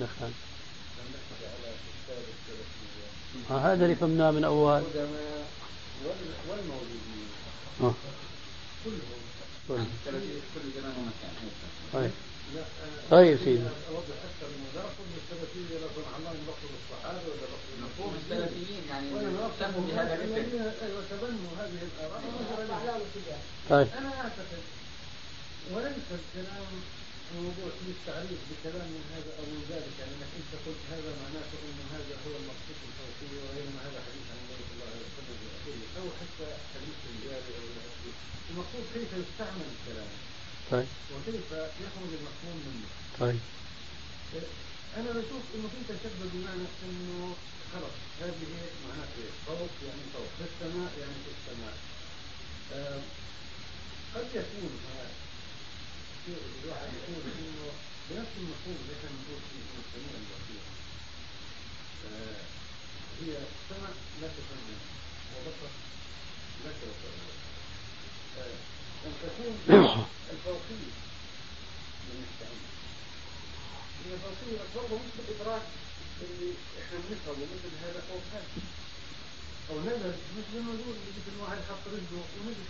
[0.00, 0.30] نعم
[3.50, 4.82] هذا اللي فهمناه من أول
[7.80, 7.94] آه.
[8.84, 9.00] كلهم
[9.68, 10.14] ومكان
[11.92, 12.10] طيب
[13.10, 17.74] طيب سيدي اوضح أكثر من ذلك ان السلفيه لا صنع الله نقصد الصحابه ولا نقصد
[17.82, 20.60] مفهوم السلفيين يعني وأنا سموا بهذا الاسم
[20.96, 23.00] وتبنوا هذه الاراء
[23.70, 24.62] طيب أنا أعتقد
[25.72, 26.66] وليس الكلام
[27.42, 31.58] موضوع في التعريف بكلام من هذا أو من ذلك يعني إنك أنت قلت هذا معناته
[31.68, 35.38] أن هذا هو المقصود الفوقيه وبينما هذا حديث عن النبي صلى الله عليه وسلم
[35.98, 38.14] أو حتى حديث الرجال أو الأخير.
[38.50, 40.10] المقصود كيف يستعمل الكلام؟
[40.72, 40.88] طيب.
[41.12, 41.48] وكيف
[41.84, 42.88] يخرج المفهوم منه؟
[43.22, 43.40] طيب.
[44.98, 47.34] أنا بشوف إنه في تشبه بمعنى إنه
[47.74, 48.46] خلص هذه
[48.88, 51.76] معناته إيه؟ فوق يعني فوق في السماء يعني في السماء.
[52.72, 53.00] آه،
[54.14, 54.70] قد يكون
[56.64, 57.66] الواحد يقول إنه
[58.10, 60.62] بنفس المفهوم اللي إحنا بنقول فيه السميع البصير.
[62.06, 62.42] آه،
[63.20, 63.32] هي
[63.70, 63.88] سمع
[64.20, 64.78] لا تفهم
[65.34, 65.72] وبصر
[66.64, 67.34] لا تفهم
[69.06, 69.54] أن تكون
[70.32, 70.92] الفوقية
[72.08, 72.64] من التعليم
[74.06, 75.62] هي الفوقية برضه مش بالإدراك
[76.22, 76.50] اللي
[76.80, 78.48] إحنا بنفهمه مثل هذا أو هذا
[79.70, 82.68] أو نزل مثل ما نقول مثل واحد حط رجله ونزل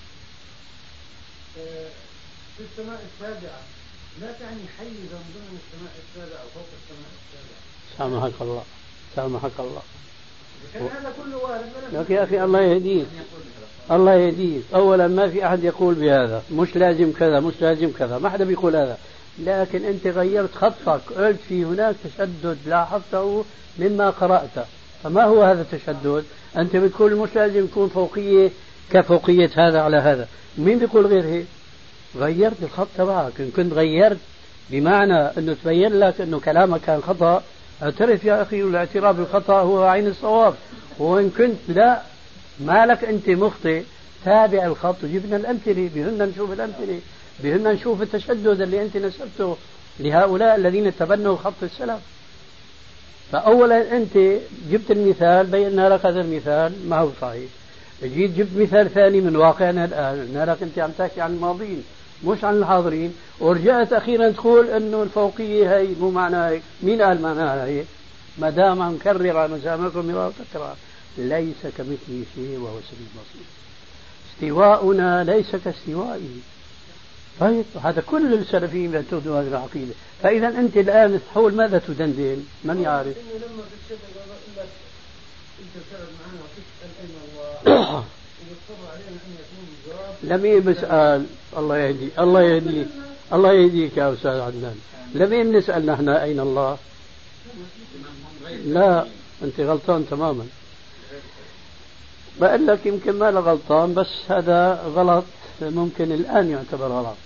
[2.57, 3.61] في السماء السابعة
[4.21, 7.61] لا تعني حيزا ضمن السماء السابعة أو فوق السماء السابعة
[7.99, 8.65] سامحك الله.
[9.17, 9.83] سامحك الله
[10.75, 13.07] هذا كله وارد لك يا أخي الله يهديك
[13.91, 18.31] الله يهديك أولا ما في أحد يقول بهذا مش لازم كذا مش لازم كذا ما
[18.31, 18.99] حدا بيقول هذا
[19.39, 23.45] لكن أنت غيرت خطك قلت في هناك تشدد لاحظته
[23.79, 24.67] مما قرأت
[25.03, 26.25] فما هو هذا التشدد؟
[26.57, 28.51] أنت بتقول مش لازم يكون فوقية
[28.91, 30.29] كفوقية هذا على هذا.
[30.59, 31.47] مين بيقول غير هيك
[32.17, 33.41] غيرت الخط تبعك.
[33.41, 34.19] إن كنت غيرت
[34.71, 37.43] بمعنى أنه تبين لك أنه كلامك كان خطأ.
[37.83, 40.55] اعترف يا أخي والاعتراف بالخطأ هو عين الصواب.
[40.99, 42.03] وإن كنت لا
[42.61, 43.83] مالك أنت مخطئ.
[44.25, 47.01] تابع الخط وجبنا الأمثلة بهن نشوف الأمثلة.
[47.43, 49.57] بهن نشوف التشدد اللي أنت نسبته
[50.01, 52.01] لهؤلاء الذين تبنوا خط السلف
[53.33, 54.17] فأولا أنت
[54.71, 57.51] جبت المثال بينا لك هذا المثال ما هو صحيح.
[58.03, 60.45] جيت جبت مثال ثاني من واقعنا الآن.
[60.49, 61.85] لك أنت عم تحكي عن الماضيين
[62.25, 63.15] مش عن الحاضرين.
[63.41, 66.51] ورجعت أخيرا تقول أنه الفوقية هي مو معناها.
[66.51, 67.87] هيك مين قال معناها هيك
[68.39, 70.33] ما دام عم كرر على مسامعكم مرارا
[71.19, 73.47] ليس كمثله شيء وهو السميع البصير
[74.35, 76.54] استواؤنا ليس كاستوائه
[77.41, 79.95] طيب هذا كل السلفيين بيعتقدوا هذه العقيدة.
[80.23, 83.63] فإذا أنت الآن حول ماذا تدندن؟ من يعرف؟ لما
[85.61, 88.05] أنت معنا وتسأل أين الله
[90.23, 91.27] لمين بسأل
[91.59, 92.89] الله يهدي الله يهديك
[93.33, 94.81] الله يهديك يا أستاذ عدنان.
[95.15, 96.79] لمين بنسأل نحن أين الله؟
[98.65, 99.07] لا
[99.43, 100.47] أنت غلطان تماما.
[102.41, 105.25] بقول لك يمكن ما غلطان بس هذا غلط.
[105.63, 107.17] ممكن الآن يعتبر غلط.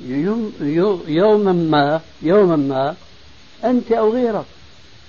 [0.00, 0.52] يوم
[1.06, 2.94] يوما ما يوما ما
[3.64, 4.44] أنت أو غيرك.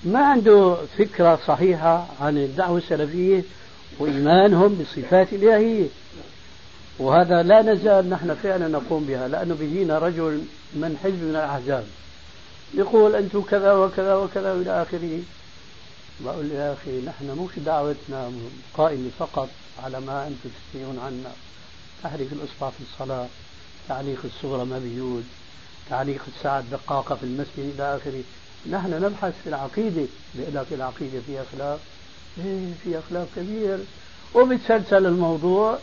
[0.04, 3.44] ما عنده فكرة صحيحة عن الدعوة السلفية
[4.00, 5.88] وإيمانهم بالصفات الإلهية.
[7.00, 10.42] وهذا لا نزال نحن فعلا نقوم بها لأنه بيجينا رجل
[10.74, 11.86] من حزب من الأحزاب.
[12.74, 15.20] يقول أنتم كذا وكذا وكذا إلى آخره.
[16.20, 18.32] بقول يا أخي نحن مش دعوتنا
[18.74, 19.50] قائمة فقط
[19.84, 21.32] على ما أنتم تسمعون عنا.
[22.04, 23.28] تحريك الإصبع في الصلاة
[23.88, 25.24] تعليق الصغرى ما بيجوز
[25.90, 28.24] تعليق الساعة دقاقة في المسجد إلى آخره.
[28.70, 31.80] نحن نبحث في العقيدة بيقول لك العقيدة فيها خلاف
[32.38, 33.78] إيه في خلاف كبير.
[34.36, 35.80] وبتسلسل الموضوع.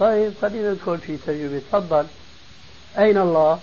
[0.00, 1.62] طيب خلينا ندخل في تجربة.
[1.72, 2.06] تفضل.
[2.98, 3.60] أين الله؟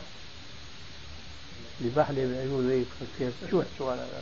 [1.81, 2.87] ببحلة بعيون هيك
[3.19, 4.21] كيف شو السؤال هذا؟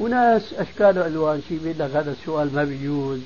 [0.00, 3.20] وناس أشكال وألوان شيء بيقول لك هذا السؤال ما بيجوز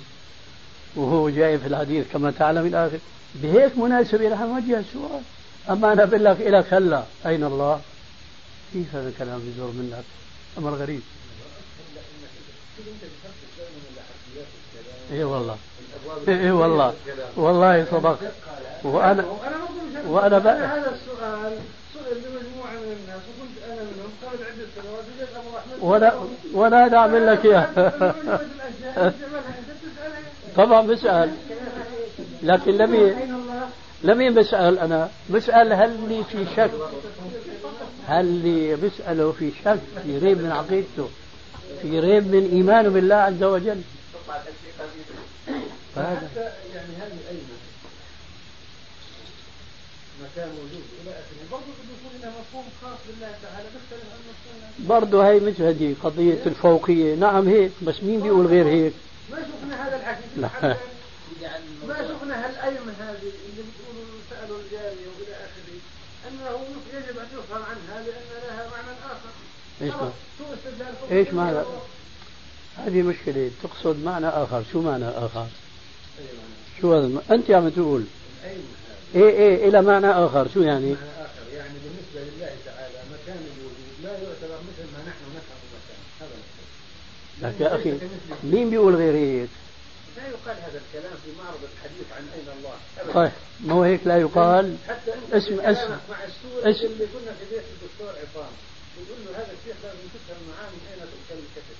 [0.97, 3.01] وهو جاي في الحديث كما تعلم إلى آخره.
[3.35, 5.23] بهيك مناسبة رح نوجه السؤال
[5.71, 7.81] أما أنا بقول لك إلك هلا أين الله؟
[8.73, 10.05] كيف هذا الكلام بيزور منك؟
[10.59, 11.01] أمر غريب.
[15.13, 15.57] اي والله.
[16.29, 16.95] اي والله.
[17.37, 18.19] والله صدق.
[18.85, 19.25] وأنا
[20.07, 21.59] وأنا بقى هذا السؤال
[21.95, 26.13] سئل لمجموعه من الناس وكنت أنا منهم قبل عده سنوات وجدت ابو احمد ولا
[26.53, 27.93] ولا أنا اعمل لك اياه
[30.57, 31.35] طبعا بسأل.
[32.43, 32.95] لكن لم
[34.03, 35.11] لم بسال أنا.
[35.31, 36.71] بسأل هل لي في شك؟
[38.07, 41.09] هل لي بساله في شك؟ في ريب من عقيدته.
[41.83, 43.81] في ريب من إيمانه بالله عز وجل.
[45.95, 46.29] فهذا.
[46.75, 47.43] يعني هذه أين
[50.23, 50.49] مكان
[51.03, 51.65] إلى آخره برضه
[52.23, 57.15] لها مفهوم خاص بالله تعالى بيختلف عن مفهوم برضه هي مش هذه قضية الفوقية.
[57.15, 58.93] نعم هيك بس مين بيقول غير هيك؟
[59.31, 60.77] ما شفنا هذا الحكي لا.
[61.89, 65.79] ما شفنا هالأيمن هذه اللي بتقولوا سألوا الجارية وإلى آخره
[66.29, 69.33] أنه يجب أن يفهم عنها لأن لها معنى آخر
[69.83, 71.59] إيش معنى؟ إيش معنى؟
[72.77, 75.47] هذه مشكلة تقصد معنى آخر شو معنى آخر؟
[76.81, 78.05] شو هذا أنت عم تقول
[79.15, 83.73] إيه إيه إلى معنى آخر شو يعني؟ معنى آخر يعني بالنسبة لله تعالى مكان الوجود
[84.03, 88.09] لا يعتبر مثل ما نحن نفهم المكان هذا لك يا أخي
[88.45, 89.49] مين بيقول غير هيك؟
[90.23, 92.77] لا يقال هذا الكلام في معرض الحديث عن أين الله.
[93.15, 97.65] طيب ما هو هيك لا يقال؟ حتى اسم اسم مع السورة اللي كنا في بيت
[97.75, 98.53] الدكتور عصام
[98.97, 101.77] يقول له هذا الشيخ لازم تفهم معاه من أين تؤكل الكتب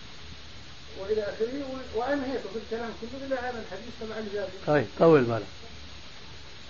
[1.01, 4.51] وإلى آخره وانهيت بالكلام كله إلى هذا الحديث تبع الجابر.
[4.67, 5.47] طيب طول بالك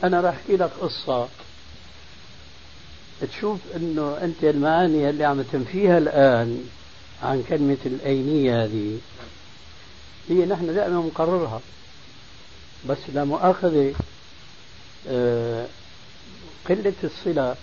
[0.04, 1.28] أنا راح أحكي لك قصة.
[3.20, 6.68] تشوف أنه أنت المعاني اللي عم تنفيها الآن
[7.22, 8.98] عن كلمة الأينية هذه.
[10.28, 11.60] هي نحن دائما نقررها.
[12.88, 13.94] بس لا مؤاخذة
[15.08, 15.66] آه،
[16.68, 17.56] قلة الصلة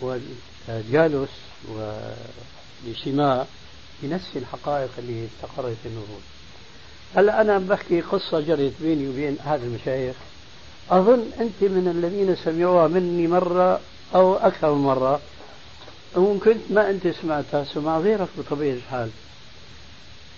[0.00, 1.30] والجالس
[1.68, 3.46] والاجتماع
[4.02, 6.22] ينسي الحقائق اللي استقرت في النفوس.
[7.16, 10.16] هلا أنا بحكي قصة جرت بيني وبين احد المشايخ.
[10.90, 13.80] أظن أنت من الذين سمعوها مني مرة
[14.14, 15.20] أو أكثر من مرة.
[16.16, 19.10] وممكن ما أنت سمعتها سمع غيرك بطبيعة الحال.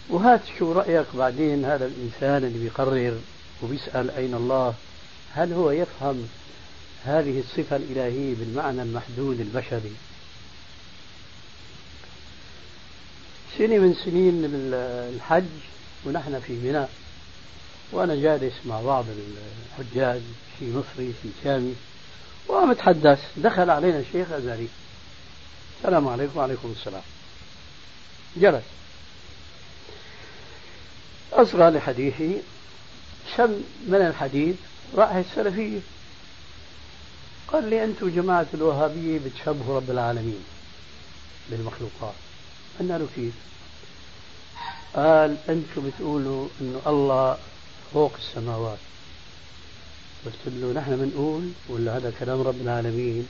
[0.09, 3.19] وهات شو رأيك بعدين هذا الإنسان اللي بيقرر
[3.63, 4.75] وبيسأل أين الله؟
[5.35, 6.29] هل هو يفهم
[7.05, 9.93] هذه الصفة الإلهية بالمعنى المحدود البشري؟
[13.59, 14.43] سنة من سنين
[15.15, 15.45] الحج
[16.07, 16.87] ونحن في منى
[17.93, 19.05] وأنا جالس مع بعض
[19.79, 20.21] الحجاج
[20.59, 21.75] في مصري في شامي
[22.49, 24.69] وعم اتحدث دخل علينا الشيخ أزاري
[25.79, 27.03] السلام عليكم وعليكم السلام.
[28.37, 28.65] جلس.
[31.35, 32.41] أصغى لحديثي
[33.37, 33.51] شم
[33.87, 34.57] من الحديث
[34.95, 35.81] رائحة السلفية.
[37.49, 40.45] قال لي أنتم جماعة الوهابية بتشبهوا رب العالمين
[41.51, 42.15] بالمخلوقات.
[42.81, 43.35] قلنا له كيف؟
[44.95, 47.39] قال أنتم بتقولوا أنه الله
[47.93, 48.79] فوق السماوات.
[50.27, 53.29] قلت له نحن بنقول ولا هذا كلام رب العالمين؟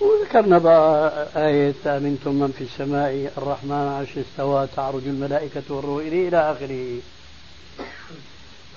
[0.00, 6.52] وذكرنا بقى آية أمنتم من في السماء الرحمن عرش استوى تعرج الملائكة والروح إليه إلى
[6.52, 6.98] آخره.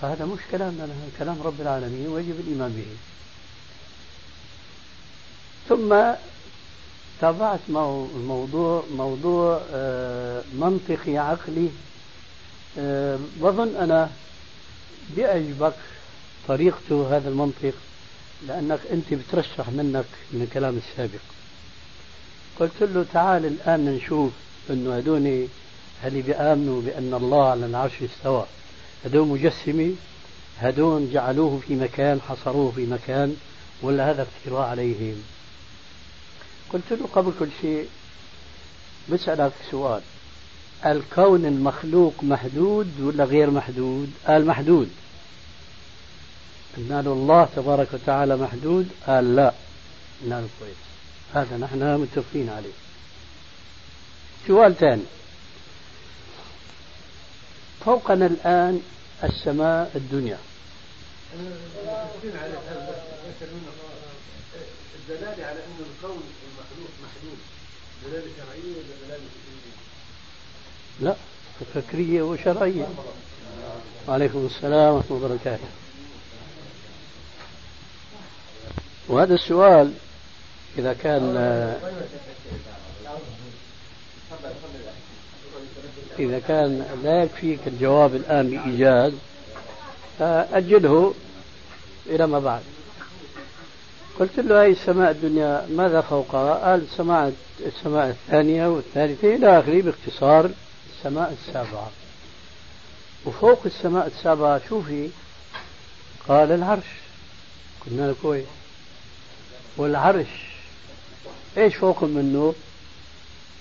[0.02, 0.88] فهذا مش كلامنا
[1.20, 2.86] كلام رب العالمين ويجب الإيمان به.
[5.70, 6.14] ثم
[7.22, 7.60] تابعت
[8.28, 11.70] موضوع موضوع آه، منطقي عقلي.
[12.80, 14.10] آه، بظن أنا
[15.16, 15.76] بيعجبك
[16.48, 17.74] طريقته هذا المنطق.
[18.48, 21.22] لأنك أنت بترشح منك من الكلام السابق.
[22.60, 24.32] قلت له تعال الآن نشوف
[24.70, 25.48] أنه هدول
[26.04, 28.46] هل بيآمنوا بأن الله على العرش استوى.
[29.06, 29.92] هدول مجسمة
[30.60, 33.36] هدول جعلوه في مكان حصروه في مكان
[33.82, 35.16] ولا هذا افتراء عليهم.
[36.74, 37.88] قلت له قبل كل شيء
[39.10, 40.02] بسألك سؤال.
[40.86, 44.90] الكون المخلوق محدود ولا غير محدود؟ قال محدود.
[46.78, 49.54] قلنا له الله تبارك وتعالى محدود؟ قال لا.
[50.22, 50.76] قلنا له كويس.
[51.34, 52.74] هذا نحن متفقين عليه.
[54.48, 55.04] سؤال ثاني.
[57.86, 58.82] فوقنا الآن
[59.24, 60.38] السماء الدنيا.
[65.04, 67.38] الدلالة على أن الكون المخلوق محدود
[68.06, 69.76] دلالة شرعية ولا دلالة فكرية؟
[71.02, 71.16] لا
[71.76, 72.88] فكرية وشرعية.
[74.08, 75.83] وعليكم السلام ورحمة الله وبركاته.
[79.08, 79.94] وهذا السؤال
[80.78, 81.38] إذا كان
[86.20, 89.14] إذا كان لا يكفيك الجواب الآن بإيجاز
[90.20, 91.14] فأجله
[92.06, 92.62] إلى ما بعد
[94.20, 97.34] قلت له هاي السماء الدنيا ماذا فوقها؟ قال السماء
[97.66, 100.50] السماء الثانية والثالثة إلى آخره باختصار
[100.98, 101.92] السماء السابعة
[103.26, 105.10] وفوق السماء السابعة شو في؟
[106.28, 106.86] قال العرش
[107.86, 108.46] قلنا له كويس
[109.78, 110.28] والعرش
[111.58, 112.56] إيش فوق منه؟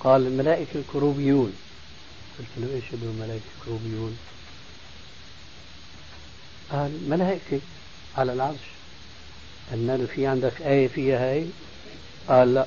[0.01, 1.53] قال الملائكة الكروبيون.
[2.39, 4.19] قلت له إيش هدول الملائكة الكروبيون؟
[6.71, 7.61] قال ملائكة
[8.17, 8.59] على العرش.
[9.73, 11.47] قلنا له في عندك آية فيها هاي؟
[12.29, 12.67] قال لا.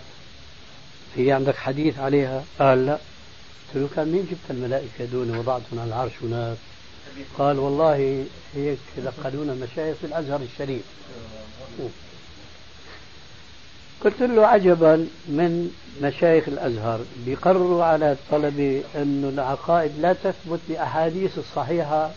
[1.16, 2.94] في عندك حديث عليها؟ قال لا.
[2.94, 6.58] قلت له كان مين جبت الملائكة دون وضعتهم على العرش هناك؟
[7.38, 8.26] قال والله
[8.56, 10.84] هيك لقنونا مشايخ في الأزهر الشريف.
[14.06, 22.12] قلت له عجبا من مشايخ الأزهر بيقرروا على الطلبة أن العقائد لا تثبت بأحاديث الصحيحة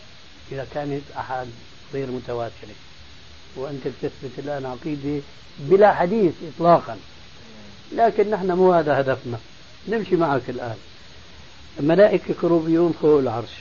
[0.53, 1.49] إذا كانت أحاد
[1.95, 2.75] غير متواترة.
[3.57, 5.23] وأنت بتثبت الآن عقيدة
[5.59, 6.97] بلا حديث إطلاقا.
[7.93, 9.39] لكن نحن مو هذا هدفنا.
[9.89, 10.77] نمشي معك الآن.
[11.81, 13.57] الملائكة كروبيون فوق العرش.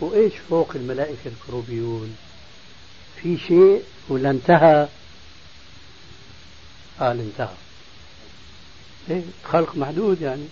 [0.00, 2.16] وإيش فوق الملائكة الكروبيون؟
[3.22, 4.88] في شيء ولا انتهى
[7.00, 7.54] قال انتهى
[9.10, 10.46] إيه خلق محدود يعني.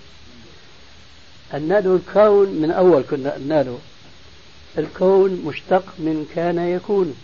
[1.53, 3.79] قلنا له الكون من أول كنا قلنا له
[4.79, 7.15] الكون مشتق من كان يكون.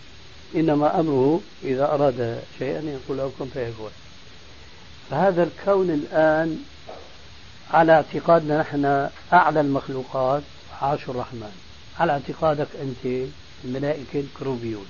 [0.55, 3.91] إنما أمره إذا أراد شيئا يقول له كن فيكون.
[5.09, 6.63] فهذا الكون الآن
[7.71, 10.43] على اعتقادنا نحن أعلى المخلوقات
[10.81, 11.51] عاش الرحمن.
[11.99, 13.27] على اعتقادك أنت
[13.65, 14.85] الملائكة الكروبيون.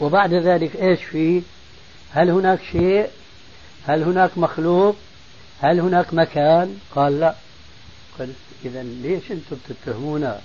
[0.00, 1.42] وبعد ذلك إيش في؟
[2.10, 3.08] هل هناك شيء
[3.86, 4.96] هل هناك مخلوق؟
[5.60, 7.34] هل هناك مكان؟ قال لا.
[8.18, 10.40] قلت إذا ليش أنتم بتتهمونا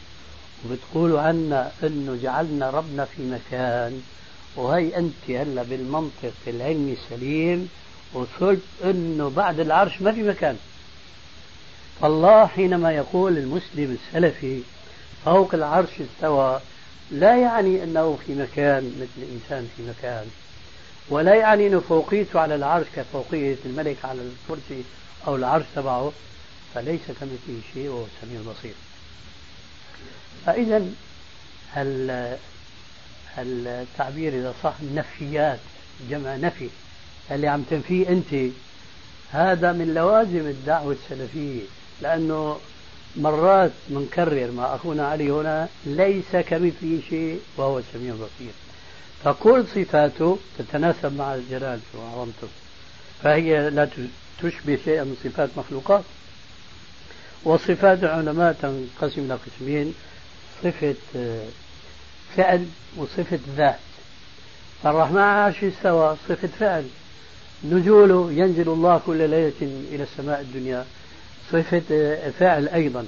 [0.65, 4.01] وبتقولوا عنا أنه جعلنا ربنا في مكان؟
[4.55, 7.69] وهي أنت هلا بالمنطق العلمي السليم
[8.13, 10.57] وصلت أنه بعد العرش ما في مكان.
[12.01, 14.61] فالله حينما يقول المسلم السلفي
[15.25, 16.59] فوق العرش استوى
[17.11, 20.27] لا يعني أنه في مكان مثل الإنسان في مكان.
[21.09, 24.83] ولا يعني أنه فوقيته على العرش كفوقية الملك على الكرسي
[25.27, 26.11] أو العرش تبعه
[26.73, 28.73] فليس كمثله شيء وهو السميع البصير.
[30.45, 30.85] فإذا
[33.37, 35.59] التعبير إذا صح نفيات
[36.09, 36.69] جمع نفي
[37.31, 38.51] اللي عم تنفيه أنت؟
[39.31, 41.61] هذا من لوازم الدعوة السلفية
[42.01, 42.59] لأنه
[43.15, 48.53] مرات منكرر مع أخونا علي هنا ليس كمثله شيء وهو السميع البصير.
[49.23, 52.47] فكل صفاته تتناسب مع الجلال وعظمته
[53.23, 53.89] فهي لا
[54.43, 56.03] تشبه شيئا من صفات مخلوقات.
[57.43, 59.93] وصفات العلماء تنقسم إلى قسمين
[60.63, 61.45] صفة آه،
[62.35, 62.65] فعل
[62.97, 63.79] وصفة ذات.
[64.83, 66.85] فالرحمن عرش استوى صفة فعل.
[67.63, 70.85] نزوله ينزل الله كل ليلة إلى السماء الدنيا.
[71.51, 73.07] صفة آه، فعل أيضا.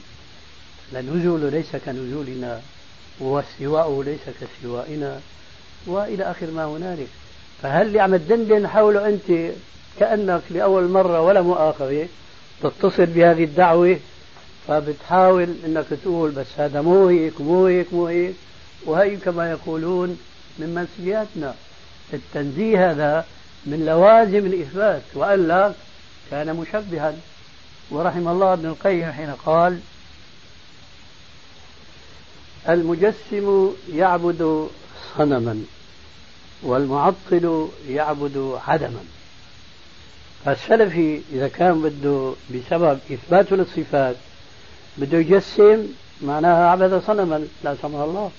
[0.93, 2.61] نزوله ليس كنزولنا
[3.19, 5.19] واستواءه ليس كاستوائنا
[5.87, 7.07] وإلى آخر ما هنالك.
[7.61, 9.53] فهل اللي عم تدندن حوله أنت
[9.99, 12.07] كأنك لأول مرة ولا مؤاخذة
[12.61, 13.99] تتصل بهذه الدعوة؟
[14.67, 18.35] فبتحاول إنك تقول بس هذا مو هيك مو هيك مو هيك.
[18.85, 20.19] وهي كما يقولون
[20.59, 21.55] من مسؤولياتنا
[22.13, 23.25] التنزيه هذا
[23.65, 25.73] من لوازم الإثبات وإلا
[26.31, 27.13] كان مشبها.
[27.91, 29.79] ورحم الله ابن القيم حين قال
[32.69, 34.69] المجسم يعبد
[35.17, 35.63] صنما
[36.63, 39.03] والمعطل يعبد عدما.
[40.45, 44.15] فالسلفي إذا كان بده بسبب إثباته للصفات
[44.97, 45.87] بده يجسم
[46.21, 48.31] معناها عبد صنما لا سمح الله.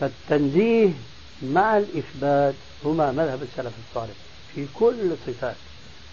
[0.00, 0.90] فالتنزيه
[1.42, 2.54] مع الإثبات
[2.84, 4.14] هما مذهب السلف الصالح
[4.54, 5.56] في كل الصفات.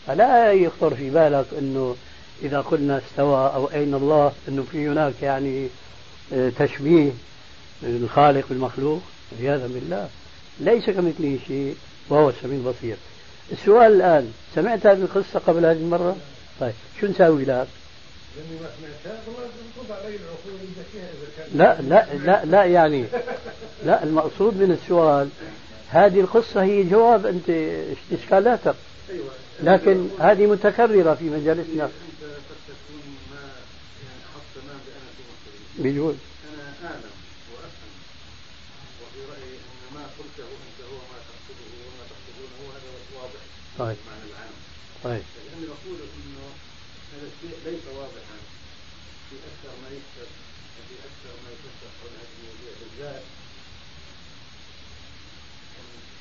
[0.07, 1.95] فلا يخطر في بالك أنه
[2.43, 5.67] إذا قلنا استوى أو أين الله أنه في هناك يعني
[6.33, 7.11] آه، تشبيه
[7.83, 9.01] الخالق بالمخلوق
[9.39, 10.09] عياذا بالله.
[10.59, 11.75] ليس كمثله شيء
[12.09, 12.97] وهو السميع البصير.
[13.51, 16.17] السؤال الآن سمعت هذه القصة قبل هذه المرة؟
[16.59, 17.67] طيب شو نساوي لك
[21.55, 23.05] لا لا لا لا يعني
[23.85, 25.29] لا المقصود من السؤال
[25.89, 27.49] هذه القصة هي جواب أنت
[28.11, 28.75] إشكالاتك.
[29.63, 31.89] لكن هذه متكررة في مجالسنا.
[35.79, 36.15] بيجوز
[36.53, 37.13] أنا أعلم
[37.53, 37.93] وأفهم
[39.01, 43.41] وفي رأيي أن ما قلته أنت هو ما تقصده وما تقصدونه هذا واضح
[43.79, 43.97] طيب.
[45.03, 45.23] طيب.
[45.35, 46.45] لكني أقول أنه
[47.13, 48.37] هذا الشيء ليس واضحا
[49.29, 50.29] في أكثر ما يكتب
[50.75, 53.23] وفي أكثر ما يفسر حول هذه المواضيع بالذات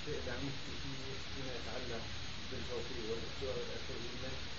[0.08, 1.00] الشيء اللي عم يحكي فيه
[1.34, 2.04] فيما يتعلق
[2.50, 3.96] بالفوقية والاستواء والأثر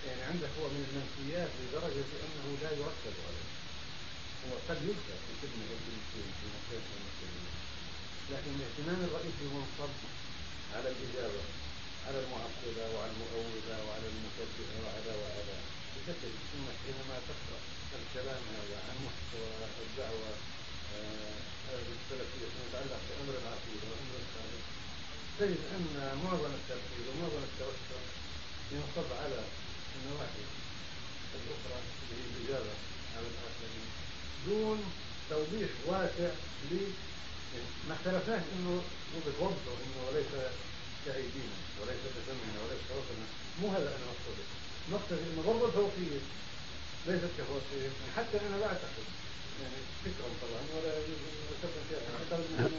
[0.07, 3.49] يعني عندك هو من المنفيات لدرجة أنه لا يركز عليه.
[4.45, 7.53] هو قد يذكر في أو كلمتين في مسائل المسلمين.
[8.31, 9.91] لكن الاهتمام الرئيسي هو منصب
[10.75, 11.43] على الإجابة.
[12.09, 15.57] على المعطلة وعلى المؤولة وعلى المشبهة وعلى وعلى.
[15.95, 17.59] بشكل انك حينما تقرأ
[17.99, 19.49] الكلام هذا عن محتوى
[19.85, 20.31] الدعوة
[20.95, 21.37] آه،
[21.95, 24.63] السلفيه فيما يتعلق بأمر العقيدة وأمر الخالق.
[25.39, 25.85] تجد أن
[26.23, 28.01] معظم التركيز ومعظم التوسع
[28.71, 29.39] ينصب على
[29.95, 30.43] النواحي
[31.37, 32.73] الأخرى اللي هي الإجابة
[33.15, 33.87] على الآخرين.
[34.47, 34.79] دون
[35.29, 36.31] توضيح واسع
[36.71, 36.75] ل
[37.87, 38.83] ما اختلفناش إنه
[39.27, 40.33] بتوضحوا إنه وليس
[41.05, 43.27] كايدينا وليس بسمعنا وليس كوصلنا
[43.61, 44.45] مو هذا أنا مقصودي
[44.93, 46.19] نقتضي انه برضه الفوقيه
[47.07, 49.05] ليست كفوقيه يعني حتى أنا لا أعتقد.
[49.61, 51.19] يعني فكرا طبعا ولا يجوز
[51.63, 52.01] أن فيها.
[52.19, 52.69] أعتقد إنه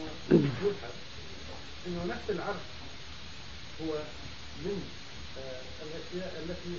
[0.66, 0.94] يبحث
[1.86, 2.64] إنه نفس العرش
[3.82, 3.92] هو
[4.64, 4.76] من
[5.38, 6.74] آه الأشياء التي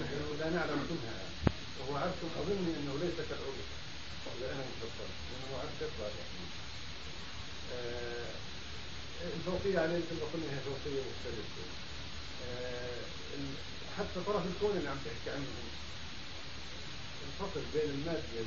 [0.00, 1.22] نحن لا نعلم كنها
[1.78, 3.68] وهو عرش أظن إنه ليس كالعروش
[4.52, 6.08] أنا مفسر انه عرش يطلع.
[7.74, 8.30] آه
[9.36, 11.62] الفوقية عليه مثل ما قلنا هي فوقية مختلفة.
[12.46, 13.00] آه
[13.98, 15.46] حتى طرف الكون اللي عم تحكي عنه.
[17.26, 18.40] الفصل بين المادة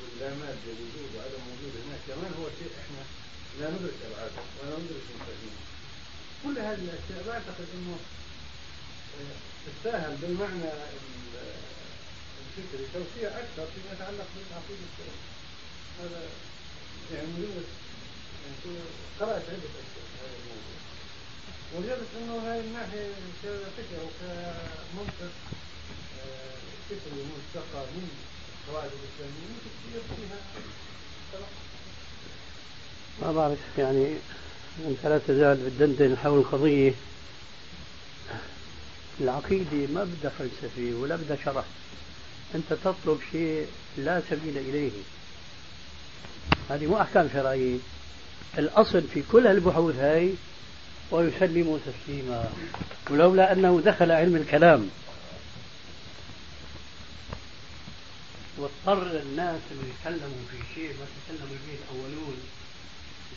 [0.00, 3.02] واللا مادة وجود وعدم وجود هناك كمان هو شيء إحنا
[3.60, 5.60] لا ندرك أبعاده ولا ندرك مفاهيمه
[6.44, 7.96] كل هذه الأشياء بعتقد إنه
[9.20, 9.36] آه،
[9.66, 10.70] تستاهل بالمعنى
[12.42, 14.88] الفكري توسيع أكثر فيما يتعلق بالعقيده
[16.00, 16.20] هذا
[17.14, 17.83] يعني مجرد يعني
[19.20, 20.78] قرأت عدة أشياء هذا الموضوع
[21.76, 23.06] وجدت أنه هذه الناحية
[23.42, 25.32] كفكر وكمنطق
[26.90, 28.08] فكري ملتقى من
[28.68, 30.38] القواعد الإسلامية ممكن تصير فيها
[33.22, 34.14] ما بعرف يعني
[34.86, 36.94] أنت لا تزال بتدندن حول القضية
[39.20, 41.64] العقيدة ما بدها فلسفة ولا بدها شرح.
[42.54, 43.66] أنت تطلب شيء
[43.98, 44.90] لا سبيل إليه.
[46.70, 47.78] هذه مو أحكام شرعية.
[48.58, 50.34] الأصل في كل هالبحوث هاي
[51.10, 52.52] ويسلموا تسليما.
[53.10, 54.90] ولولا أنه دخل علم الكلام.
[58.58, 62.36] واضطر الناس أن يتكلموا في شيء ما تكلموا به الأولون.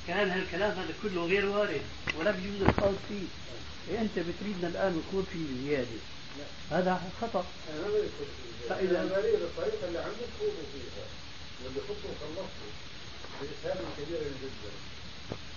[0.07, 1.81] كان هالكلام هذا كله غير وارد
[2.19, 3.27] ولا بيجوز الخاص فيه.
[3.91, 5.99] إيه أنت بتريدنا الآن يكون في زيادة؟
[6.71, 7.45] هذا خطأ.
[8.69, 11.05] فإذا الطريقة اللي عندك خوضوا فيها.
[11.63, 12.71] واللي خطوا خلصتوا
[13.41, 14.71] بإسهال كبير جدا.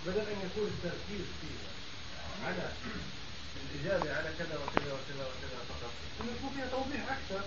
[0.07, 1.71] بدل أن يكون التركيز فيها
[2.47, 2.69] على
[3.75, 5.93] الإجابة على كذا وكذا وكذا وكذا فقط.
[6.21, 7.45] أن يكون فيها توضيح أكثر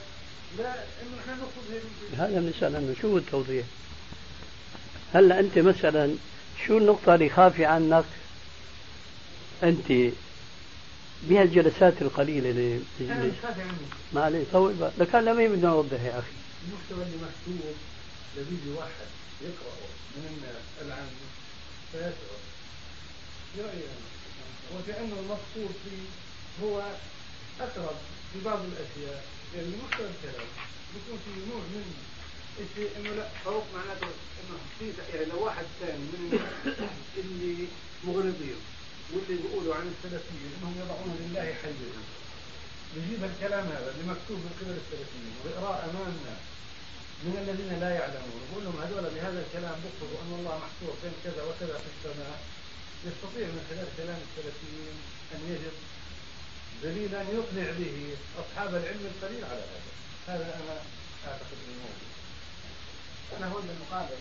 [0.57, 3.65] لا إنه نحن نقصد هذا بنسأل عنه شو التوضيح؟
[5.13, 6.15] هلا أنت مثلا
[6.67, 8.05] شو النقطة اللي خافي عنك؟
[9.63, 10.11] أنت
[11.23, 13.77] بهالجلسات القليلة اللي أنا مش خافي عنه.
[14.13, 16.31] ما عليه طول بقى لكان لما بدنا نوضح يا أخي.
[16.67, 17.75] المحتوى اللي مكتوب
[18.37, 19.07] لبيجي واحد
[19.41, 19.87] يقرأه
[20.17, 21.23] من الناس العامة
[21.91, 22.42] فيشعر
[24.75, 26.05] وكأنه المقصود فيه
[26.63, 26.83] هو
[27.59, 27.97] أقرب
[28.33, 29.23] في بعض الأشياء
[29.55, 30.47] يعني محتوى الكلام.
[30.93, 31.85] بيكون في نوع من
[32.59, 34.07] الشيء إنه لا فوق معناته
[34.39, 36.39] إنه في يعني لو واحد ثاني من
[37.17, 37.67] اللي
[38.03, 38.59] مغرضين
[39.13, 42.01] واللي بيقولوا عن السلفيين إنهم يضعون لله حيزا
[42.95, 46.35] بيجيب الكلام هذا اللي مكتوب من قبل السلفيين ويقراه أمامنا
[47.25, 48.41] من الذين لا يعلمون.
[48.41, 52.37] ويقول لهم هذول بهذا الكلام بيقصدوا أن الله محصور بين كذا وكذا في السماء.
[53.07, 54.95] يستطيع من خلال كلام السلفيين
[55.35, 55.75] أن يجد
[56.83, 57.95] دليلا يقنع به
[58.41, 59.91] أصحاب العلم القليل على هذا.
[60.27, 60.75] هذا أنا
[61.27, 61.89] أعتقد إنه
[63.37, 64.19] أنا هون بالمقابل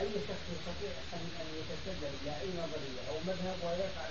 [0.00, 4.04] أي شخص يستطيع أن أن يتسلل إلى أي نظرية أو مذهب ويقع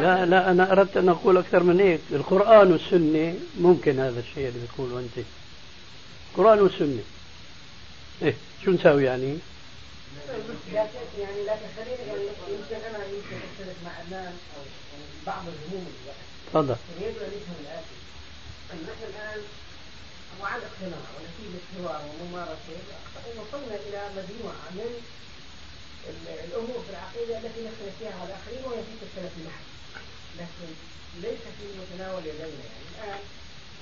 [0.00, 2.00] لا لا أنا أردت أن أقول أكثر من هيك.
[2.12, 5.26] القرآن والسنة ممكن هذا الشيء اللي بتقوله أنت.
[6.32, 7.02] القرآن والسنة.
[8.22, 9.38] إيه شو نساوي يعني؟
[10.72, 13.92] لكن يعني لكن خليني يعني يمكن أنا يمكن أختلف مع
[14.56, 15.92] أو يعني بعض الهموم
[16.46, 16.76] تفضل.
[17.00, 17.96] يجب أن يفهم الآتي
[18.70, 19.40] نحن الآن
[20.40, 22.76] وعن اقتناع ونتيجة حوار وممارسة
[23.40, 24.90] وصلنا إلى مجموعة من
[26.44, 29.66] الأمور في العقيدة التي نختلف فيها على الآخرين وهي في السلف المحض
[30.38, 30.68] لكن
[31.22, 33.20] ليس في متناول يدينا يعني الآن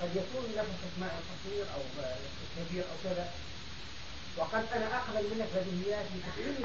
[0.02, 1.80] قد يكون نفس اسماء قصير أو
[2.56, 3.32] كبير أو كذا
[4.36, 6.64] وقد أنا أقبل منك بديهيات لتقييمي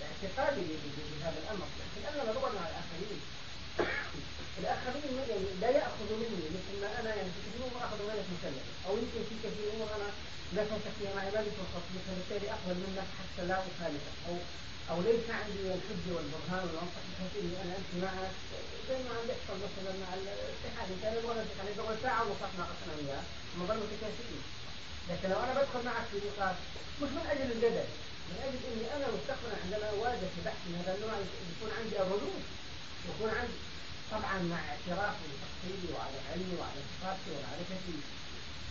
[0.00, 0.62] لاعتقادي
[1.20, 3.20] بهذا الأمر لكن أنا نظرا على الآخرين.
[4.60, 8.62] الآخرين يعني لا يأخذوا مني مثل ما أنا يعني في كثير أمور أخذوا منك مسلمة
[8.86, 10.08] أو يمكن في كثير أنا
[10.56, 14.34] لا شك فيها معي ما بتوصفني فبالتالي أقبل منك حتى لا أخالفك أو
[14.90, 18.34] أو ليس عندي الحجة والبرهان والمنطق بحيث إني أنا أمشي معك
[18.88, 23.22] زي ما عم بيحصل مثلا مع الاتحاد كان يبغى الاتحاد يبغى ساعة ونص ناقشنا وياه
[23.60, 24.42] نظل متكافئين
[25.10, 26.56] لكن لو أنا بدخل معك في نقاش
[27.02, 27.88] مش من أجل الجدل
[28.28, 31.14] من أجل إني أنا مستقبلا عندما أواجه في بحث من هذا النوع
[31.52, 32.42] يكون عندي الردود
[33.10, 33.58] يكون عندي.
[34.14, 37.96] طبعا مع اعترافي بتفصيلي وعلى علمي وعلى ثقافتي ومعرفتي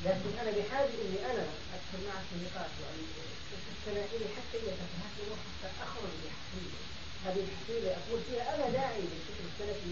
[0.06, 2.72] لكن أنا بحاجة إني أنا أدخل معك في نقاش
[3.68, 6.82] تستمع إلي حتى إذا تفهمت حتى أخرج بحقيقه
[7.26, 9.92] هذه الحقيقة أقول فيها أنا داعي للفكر السلفي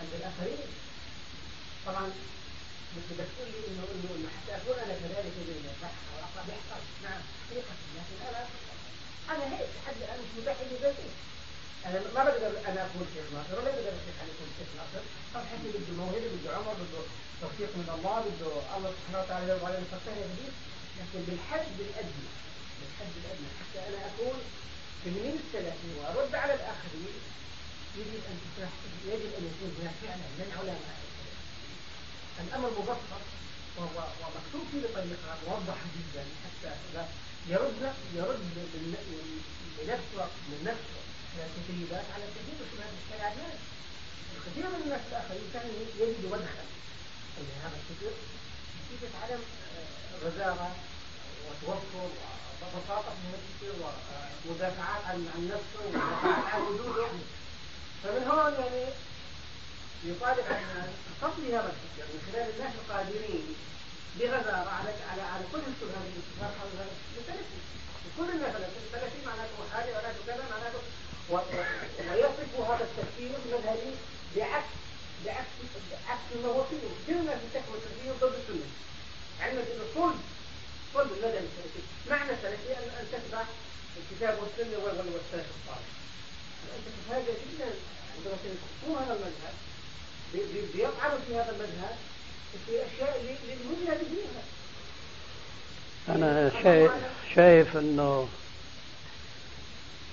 [0.00, 0.68] عند الآخرين.
[1.86, 2.06] طبعا
[2.98, 5.56] مثل بتقول لي انه انه انه حتى اكون أنا كذلك زي
[6.46, 8.40] بيحصل نعم حقيقه لكن أنا
[9.32, 11.08] أنا هيك لحد الان مش متاح لي ذاتي
[11.86, 14.16] أنا ما بقدر أنا اكون شيخ ناصر ولا بقدر الشيخ
[14.58, 15.02] شيخ ناصر
[15.34, 17.02] طب حكي بده موهبه بده عمر بده
[17.40, 19.68] توفيق من الله بده الله سبحانه وتعالى يرضى
[20.30, 20.54] جديد
[20.98, 22.30] لكن بالحد الادنى
[22.78, 24.38] بالحد الادنى حتى أنا اكون
[25.06, 27.16] من السلفي وارد على الاخرين
[27.98, 28.72] يجب ان تشرح
[29.12, 30.96] يجب ان يكون هناك فعلا من علماء
[32.40, 33.22] الأمر مبسط
[33.78, 36.70] ومكتوب فيه بطريقه موضحه جدا حتى
[37.48, 38.40] يرد يرد
[39.78, 41.00] بنفسه من نفسه
[41.46, 43.58] التسريبات على كثير من شبهات الشهادات
[44.36, 45.66] الكثير من الناس الآخرين كان
[46.00, 46.68] يجد مدخل
[47.62, 48.12] هذا الفكر
[48.76, 49.42] نتيجة عدم
[50.24, 50.76] رزارة
[51.46, 52.10] وتوفر
[52.62, 53.74] وبساطة من الفكر
[54.46, 57.08] ومدافعات عن نفسه ومدافعات عن وجوده.
[58.02, 58.84] فمن هون يعني
[60.10, 60.88] يصادف على
[61.22, 63.46] قصد هذا الفكر من خلال الناس القادرين
[64.18, 66.52] بغزاره على على على كل الشبهه في الاتفاق
[68.06, 70.80] وكل الناس الفلسفي معناته حاجة معناته كذا معناته
[71.30, 73.94] ويصف هذا التفكير المذهبي
[74.36, 74.72] بعكس
[75.24, 75.54] بعكس
[75.90, 76.76] بعكس ما هو فيه.
[77.06, 78.68] كل الناس بتحمل التفكير ضد السنة.
[79.40, 80.14] علما انه كل
[80.94, 83.44] كل المذهب السلفي معنى السلفي ان تتبع
[83.96, 85.88] الكتاب والسنة والسلف الصالح.
[86.76, 87.70] الفلسفه هذا جدا
[88.16, 88.36] عندما
[88.82, 89.54] تكون هذا المذهب.
[90.74, 91.96] بيطعنوا في هذا المذهب
[92.66, 94.42] في أشياء للمذهب فيها
[96.08, 96.90] أنا شايف,
[97.34, 98.28] شايف أنه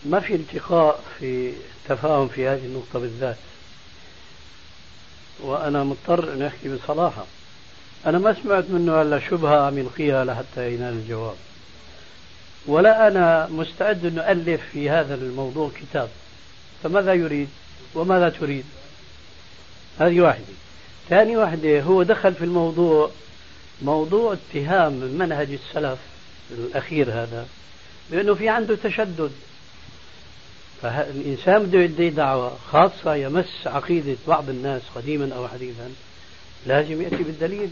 [0.06, 1.54] ما في التقاء في
[1.90, 3.38] تفاهم في هذه النقطة بالذات.
[5.40, 7.26] وأنا مضطر أن أحكي بصراحة.
[8.06, 11.36] أنا ما سمعت منه إلا شبهة عم يلقيها لحتى ينال الجواب.
[12.66, 16.10] ولا أنا مستعد أن ألف في هذا الموضوع كتاب.
[16.84, 17.50] فماذا يريد؟
[17.96, 18.66] وماذا تريد؟
[20.00, 20.54] هذه واحدة.
[21.10, 23.12] ثاني واحدة هو دخل في الموضوع
[23.82, 26.00] موضوع اتهام منهج السلف
[26.52, 27.48] الأخير هذا
[28.12, 29.32] بأنه في عنده تشدد.
[30.82, 35.92] فالإنسان بده يدعي دعوة خاصة يمس عقيدة بعض الناس قديما أو حديثا
[36.68, 37.70] لازم يأتي بالدليل.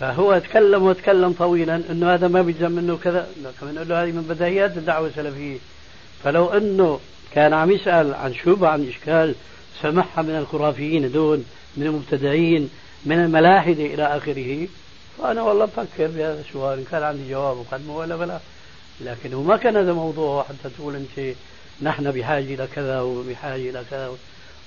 [0.00, 4.76] فهو تكلم وتكلم طويلا إنه هذا ما بيلزم منه كذا نقول له هذه من بدايات
[4.76, 5.58] الدعوة السلفية.
[6.24, 7.00] فلو إنه
[7.34, 9.34] كان عم يسأل عن شبهة عن إشكال
[9.82, 11.44] سمعها من الخرافيين دون
[11.76, 12.70] من المبتدعين
[13.04, 14.68] من الملاحدة إلى آخره.
[15.18, 18.40] فأنا والله بفكر بهذا السؤال ان كان عندي جواب مقدمة ولا بلا.
[19.00, 21.36] لكن ما كان هذا موضوع حتى تقول أنت
[21.82, 24.16] نحن بحاجة إلى كذا وبحاجة إلى كذا.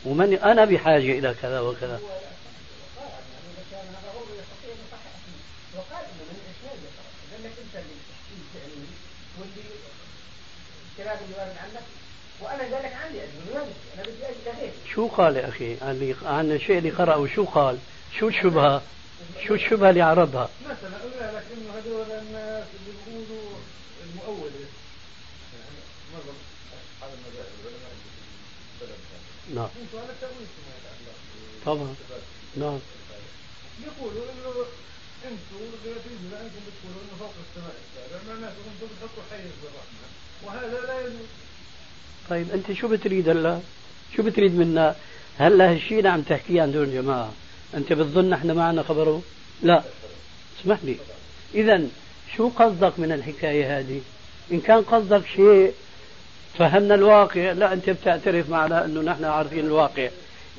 [0.05, 1.99] ومن أنا بحاجة إلى كذا وكذا.
[10.99, 11.83] الكلام اللي وارد عنك
[12.41, 13.71] وأنا ذلك عندي أنا بدي أجي
[14.95, 17.77] شو قال يا أخي؟ عن عن الشيء اللي قرأه شو قال؟
[18.19, 18.81] شو الشبهه؟
[19.47, 23.51] شو الشبهه اللي عرضها؟ مثلا أقول لك إنه هذول الناس اللي بيقولوا
[24.03, 24.65] المؤوله
[26.13, 26.37] معظم
[26.73, 27.91] اصحاب المذاهب العلماء
[29.55, 29.69] نعم
[31.65, 31.95] طبعا.
[32.57, 32.79] نعم.
[33.87, 34.65] يقولوا إنه
[35.25, 37.75] أنتم أنتم بتقولوا إنه فوق السماء.
[37.95, 40.05] السابع معناته أنتم بتحطوا حيز بالرحمة.
[40.43, 41.27] وهذا لا يجوز
[42.29, 43.59] طيب أنت شو بتريد هلا؟
[44.15, 44.95] شو بتريد منا؟
[45.37, 47.33] هلا هالشيء اللي عم تحكيه عن دول الجماعه
[47.73, 49.21] أنت بتظن إحنا معنا خبره؟
[49.63, 49.83] لا.
[50.61, 50.95] اسمح لي
[51.55, 51.81] اذا
[52.37, 54.01] شو قصدك من الحكاية هذه؟
[54.51, 55.73] إن كان قصدك شيء
[56.57, 57.51] فهمنا الواقع.
[57.51, 60.09] لا أنت بتعترف معنا إنه نحن عارفين الواقع.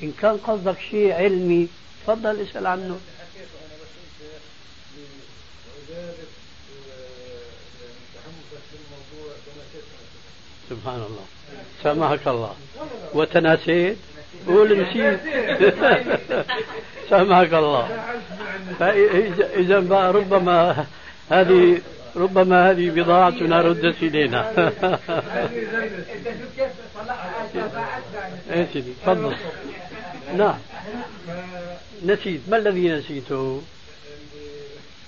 [0.02, 1.68] إن كان قصدك شيء علمي
[2.04, 3.00] تفضل اسأل عنه.
[10.70, 11.41] سبحان الله.
[11.82, 12.54] سامحك الله.
[13.14, 13.96] وتناسيت
[14.46, 15.20] قول نسيت
[17.10, 17.88] سامحك الله.
[19.56, 20.86] إذا بقى ربما
[21.30, 21.80] هذه
[22.16, 24.50] ربما هذه بضاعتنا ردت إلينا.
[28.52, 29.36] إيه سيدي تفضل.
[30.36, 30.58] نعم.
[32.04, 32.40] نسيت.
[32.48, 33.62] ما الذي نسيته؟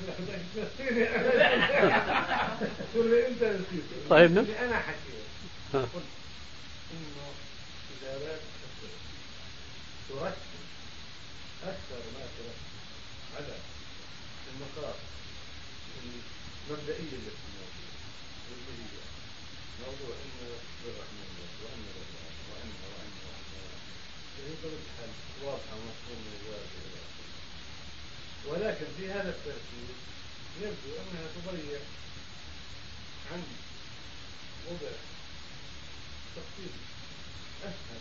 [4.11, 5.25] طيب أنا حكيت
[5.73, 5.89] قلت
[6.93, 7.27] انه
[8.03, 8.41] ادارات
[10.09, 10.35] تركز
[11.63, 12.61] أكثر ما تركز
[13.37, 13.55] على
[14.51, 14.97] النقاط
[16.71, 17.99] المبدئيه التي موجوده
[18.49, 18.99] واللي هي
[19.81, 20.51] موضوع انه
[20.87, 21.29] الرحمن
[21.63, 22.09] وان الله
[22.51, 23.49] وان وان وان
[24.39, 25.13] هي طريقه الحل
[25.45, 26.33] واضحه ومفهومه
[28.65, 29.89] ولكن في هذا التركيز
[30.61, 31.81] يبدو أنها تضيع
[33.33, 33.43] عن
[34.69, 34.93] وضع
[36.37, 36.73] تفصيل
[37.63, 38.01] أسهل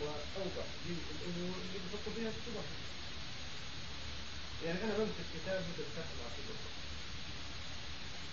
[0.00, 2.64] وأوضح للأمور اللي بحط فيها الشبهه
[4.64, 6.54] يعني أنا بمسك كتاب مثل شرح العقيدة.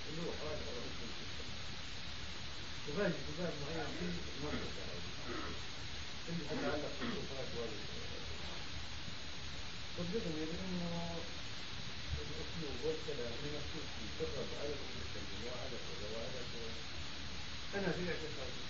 [0.10, 1.12] اللي هو حوالي على مسلم
[2.90, 4.84] وباجي في باب معين في المنطقة.
[6.30, 7.72] اللي تتعلق بالصفات وال
[10.00, 10.71] لأنه الاسلوب
[12.82, 14.74] على
[15.52, 15.78] وعلى
[16.14, 16.40] وعلى
[17.76, 18.62] أنا في اعتقادي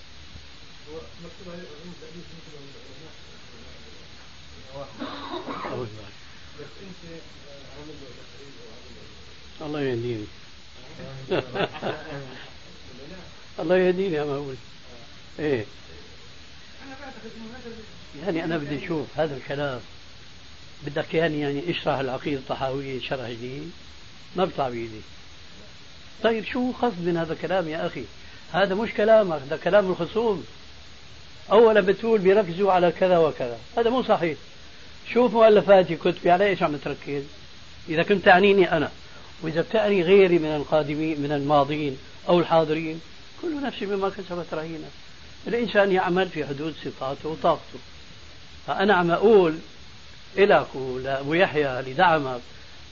[0.90, 3.14] ومكتوب عليه علوم تأليف مثل العلماء
[6.60, 7.02] بس انت
[7.78, 9.06] عامل له تقريب أو عامل له
[9.66, 10.28] الله يهديني.
[13.60, 14.58] الله يهديني يا مولي
[15.40, 15.66] إيه.
[18.26, 19.82] يعني أنا بدي أشوف هذا الكلام.
[20.86, 23.72] بدك يعني يعني إشرح العقيدة الطحاوية شرح جديد
[24.36, 25.02] ما بيطلع بايدي
[26.24, 28.04] طيب شو قصد من هذا الكلام يا أخي؟
[28.52, 30.46] هذا مش كلامك هذا كلام الخصوم.
[31.52, 33.58] اولا بتقول بيركزوا على كذا وكذا.
[33.78, 34.38] هذا مو صحيح.
[35.14, 37.24] شوف مؤلفاتي كتبي على إيش عم تركز؟
[37.90, 38.92] إذا كنت تعنيني أنا
[39.42, 41.98] وإذا بتعني غيري من القادمين من الماضين
[42.30, 43.02] أو الحاضرين
[43.42, 44.88] كل نفس بما كسبت رهينة.
[45.48, 47.80] الإنسان يعمل في حدود صفاته وطاقته.
[48.68, 49.56] فأنا عم أقول
[50.38, 52.42] إلك ولأبو يحيى لدعمك.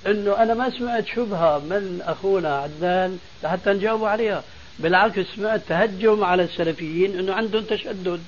[0.08, 4.43] إنه أنا ما سمعت شبهة من أخونا عدنان لحتى نجاوب عليها.
[4.80, 8.24] بالعكس سمعت تهجم على السلفيين إنه عندهم تشدد.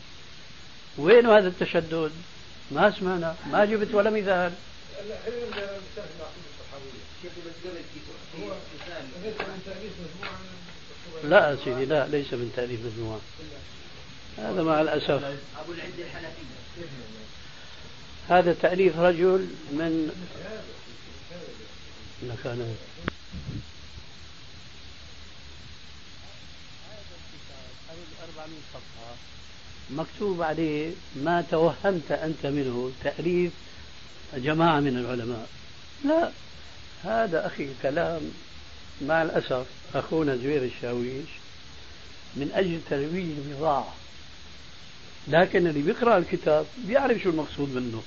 [0.97, 2.11] وين هذا التشدد؟
[2.71, 4.51] ما سمعنا ما جبت ولا مثال.
[11.23, 13.19] لا سيدي لا ليس من تأليف مجموعة.
[14.37, 15.09] هذا مع الأسف.
[15.09, 16.41] أبو العز الحنفي
[18.29, 20.11] هذا تأليف رجل من
[22.43, 22.75] كان
[28.73, 29.15] صفحة
[29.89, 33.51] مكتوب عليه ما توهمت أنت منه تأليف
[34.37, 35.47] جماعة من العلماء.
[36.05, 36.31] لا
[37.03, 38.31] هذا أخي كلام
[39.01, 39.65] مع الأسف
[39.95, 41.29] أخونا زوير الشاويش
[42.35, 43.95] من أجل ترويج البضاعة
[45.27, 48.03] لكن اللي بيقرأ الكتاب بيعرف شو المقصود منه.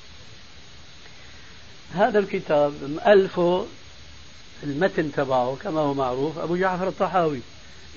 [1.95, 3.67] هذا الكتاب مؤلفه
[4.65, 7.41] المتن تبعه كما هو معروف أبو جعفر الطحاوي.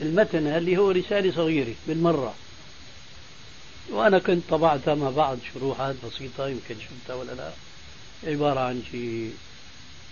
[0.02, 2.34] المتن اللي هو رسالة صغيرة بالمرة.
[3.90, 7.52] وأنا كنت طبعتها مع بعض شروحات بسيطة يمكن شفتها ولا لا.
[8.24, 9.34] عبارة عن شيء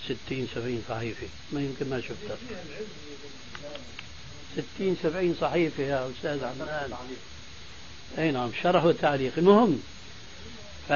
[0.06, 1.28] ستين سبعين صحيفة.
[1.52, 2.38] ما يمكن ما شفتها.
[4.54, 6.94] ستين سبعين صحيفة يا أستاذ عدنان
[8.18, 9.34] أي نعم شرح وتعليق.
[9.38, 9.84] المهم
[10.90, 10.92] ف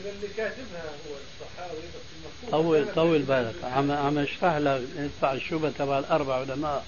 [0.00, 3.54] إذا اللي كاتبها هو الصحاوي بس طول طول بالك.
[3.64, 6.84] عم عم اشرح لك ادفع الشبهة تبع الأربع علماء.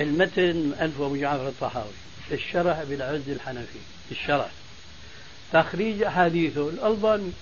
[0.00, 1.92] المتن ألف أبو جعفر الطحاوي
[2.32, 3.78] الشرح بالعز الحنفي.
[4.10, 4.50] الشرح.
[5.52, 6.68] تخريج أحاديثه.
[6.68, 7.32] الألباني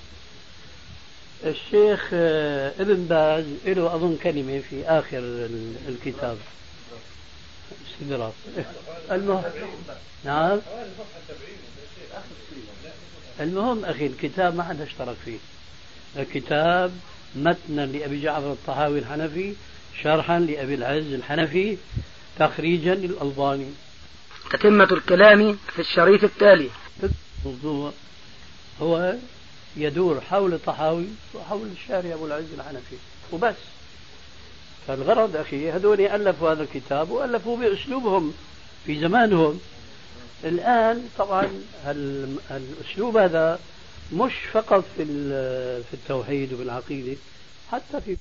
[1.44, 5.18] الشيخ آه، ابن باز له أظن كلمة في آخر
[5.88, 6.38] الكتاب.
[7.90, 8.32] استدراك.
[9.11, 9.42] المهم
[10.24, 10.61] نعم.
[13.41, 15.39] المهم أخي الكتاب ما حدا اشترك فيه.
[16.16, 16.93] الكتاب
[17.36, 19.55] متنا لأبي جعفر الطحاوي الحنفي
[20.03, 21.76] شرحا لأبي العز الحنفي
[22.39, 23.70] تخريجا للألباني.
[24.51, 26.70] تتمة الكلام في الشريط التالي.
[27.47, 27.93] الموضوع
[28.82, 29.14] هو
[29.76, 32.97] يدور حول الطحاوي وحول الشارع أبو العز الحنفي.
[33.32, 33.55] وبس.
[34.86, 38.34] فالغرض أخي هذول ألفوا هذا الكتاب وألفوا بأسلوبهم
[38.86, 39.61] في زمانهم.
[40.45, 41.49] الآن طبعا
[42.51, 43.61] الأسلوب هذا
[44.12, 45.05] مش فقط في
[45.82, 47.16] في التوحيد وبالعقيدة
[47.72, 48.16] حتى في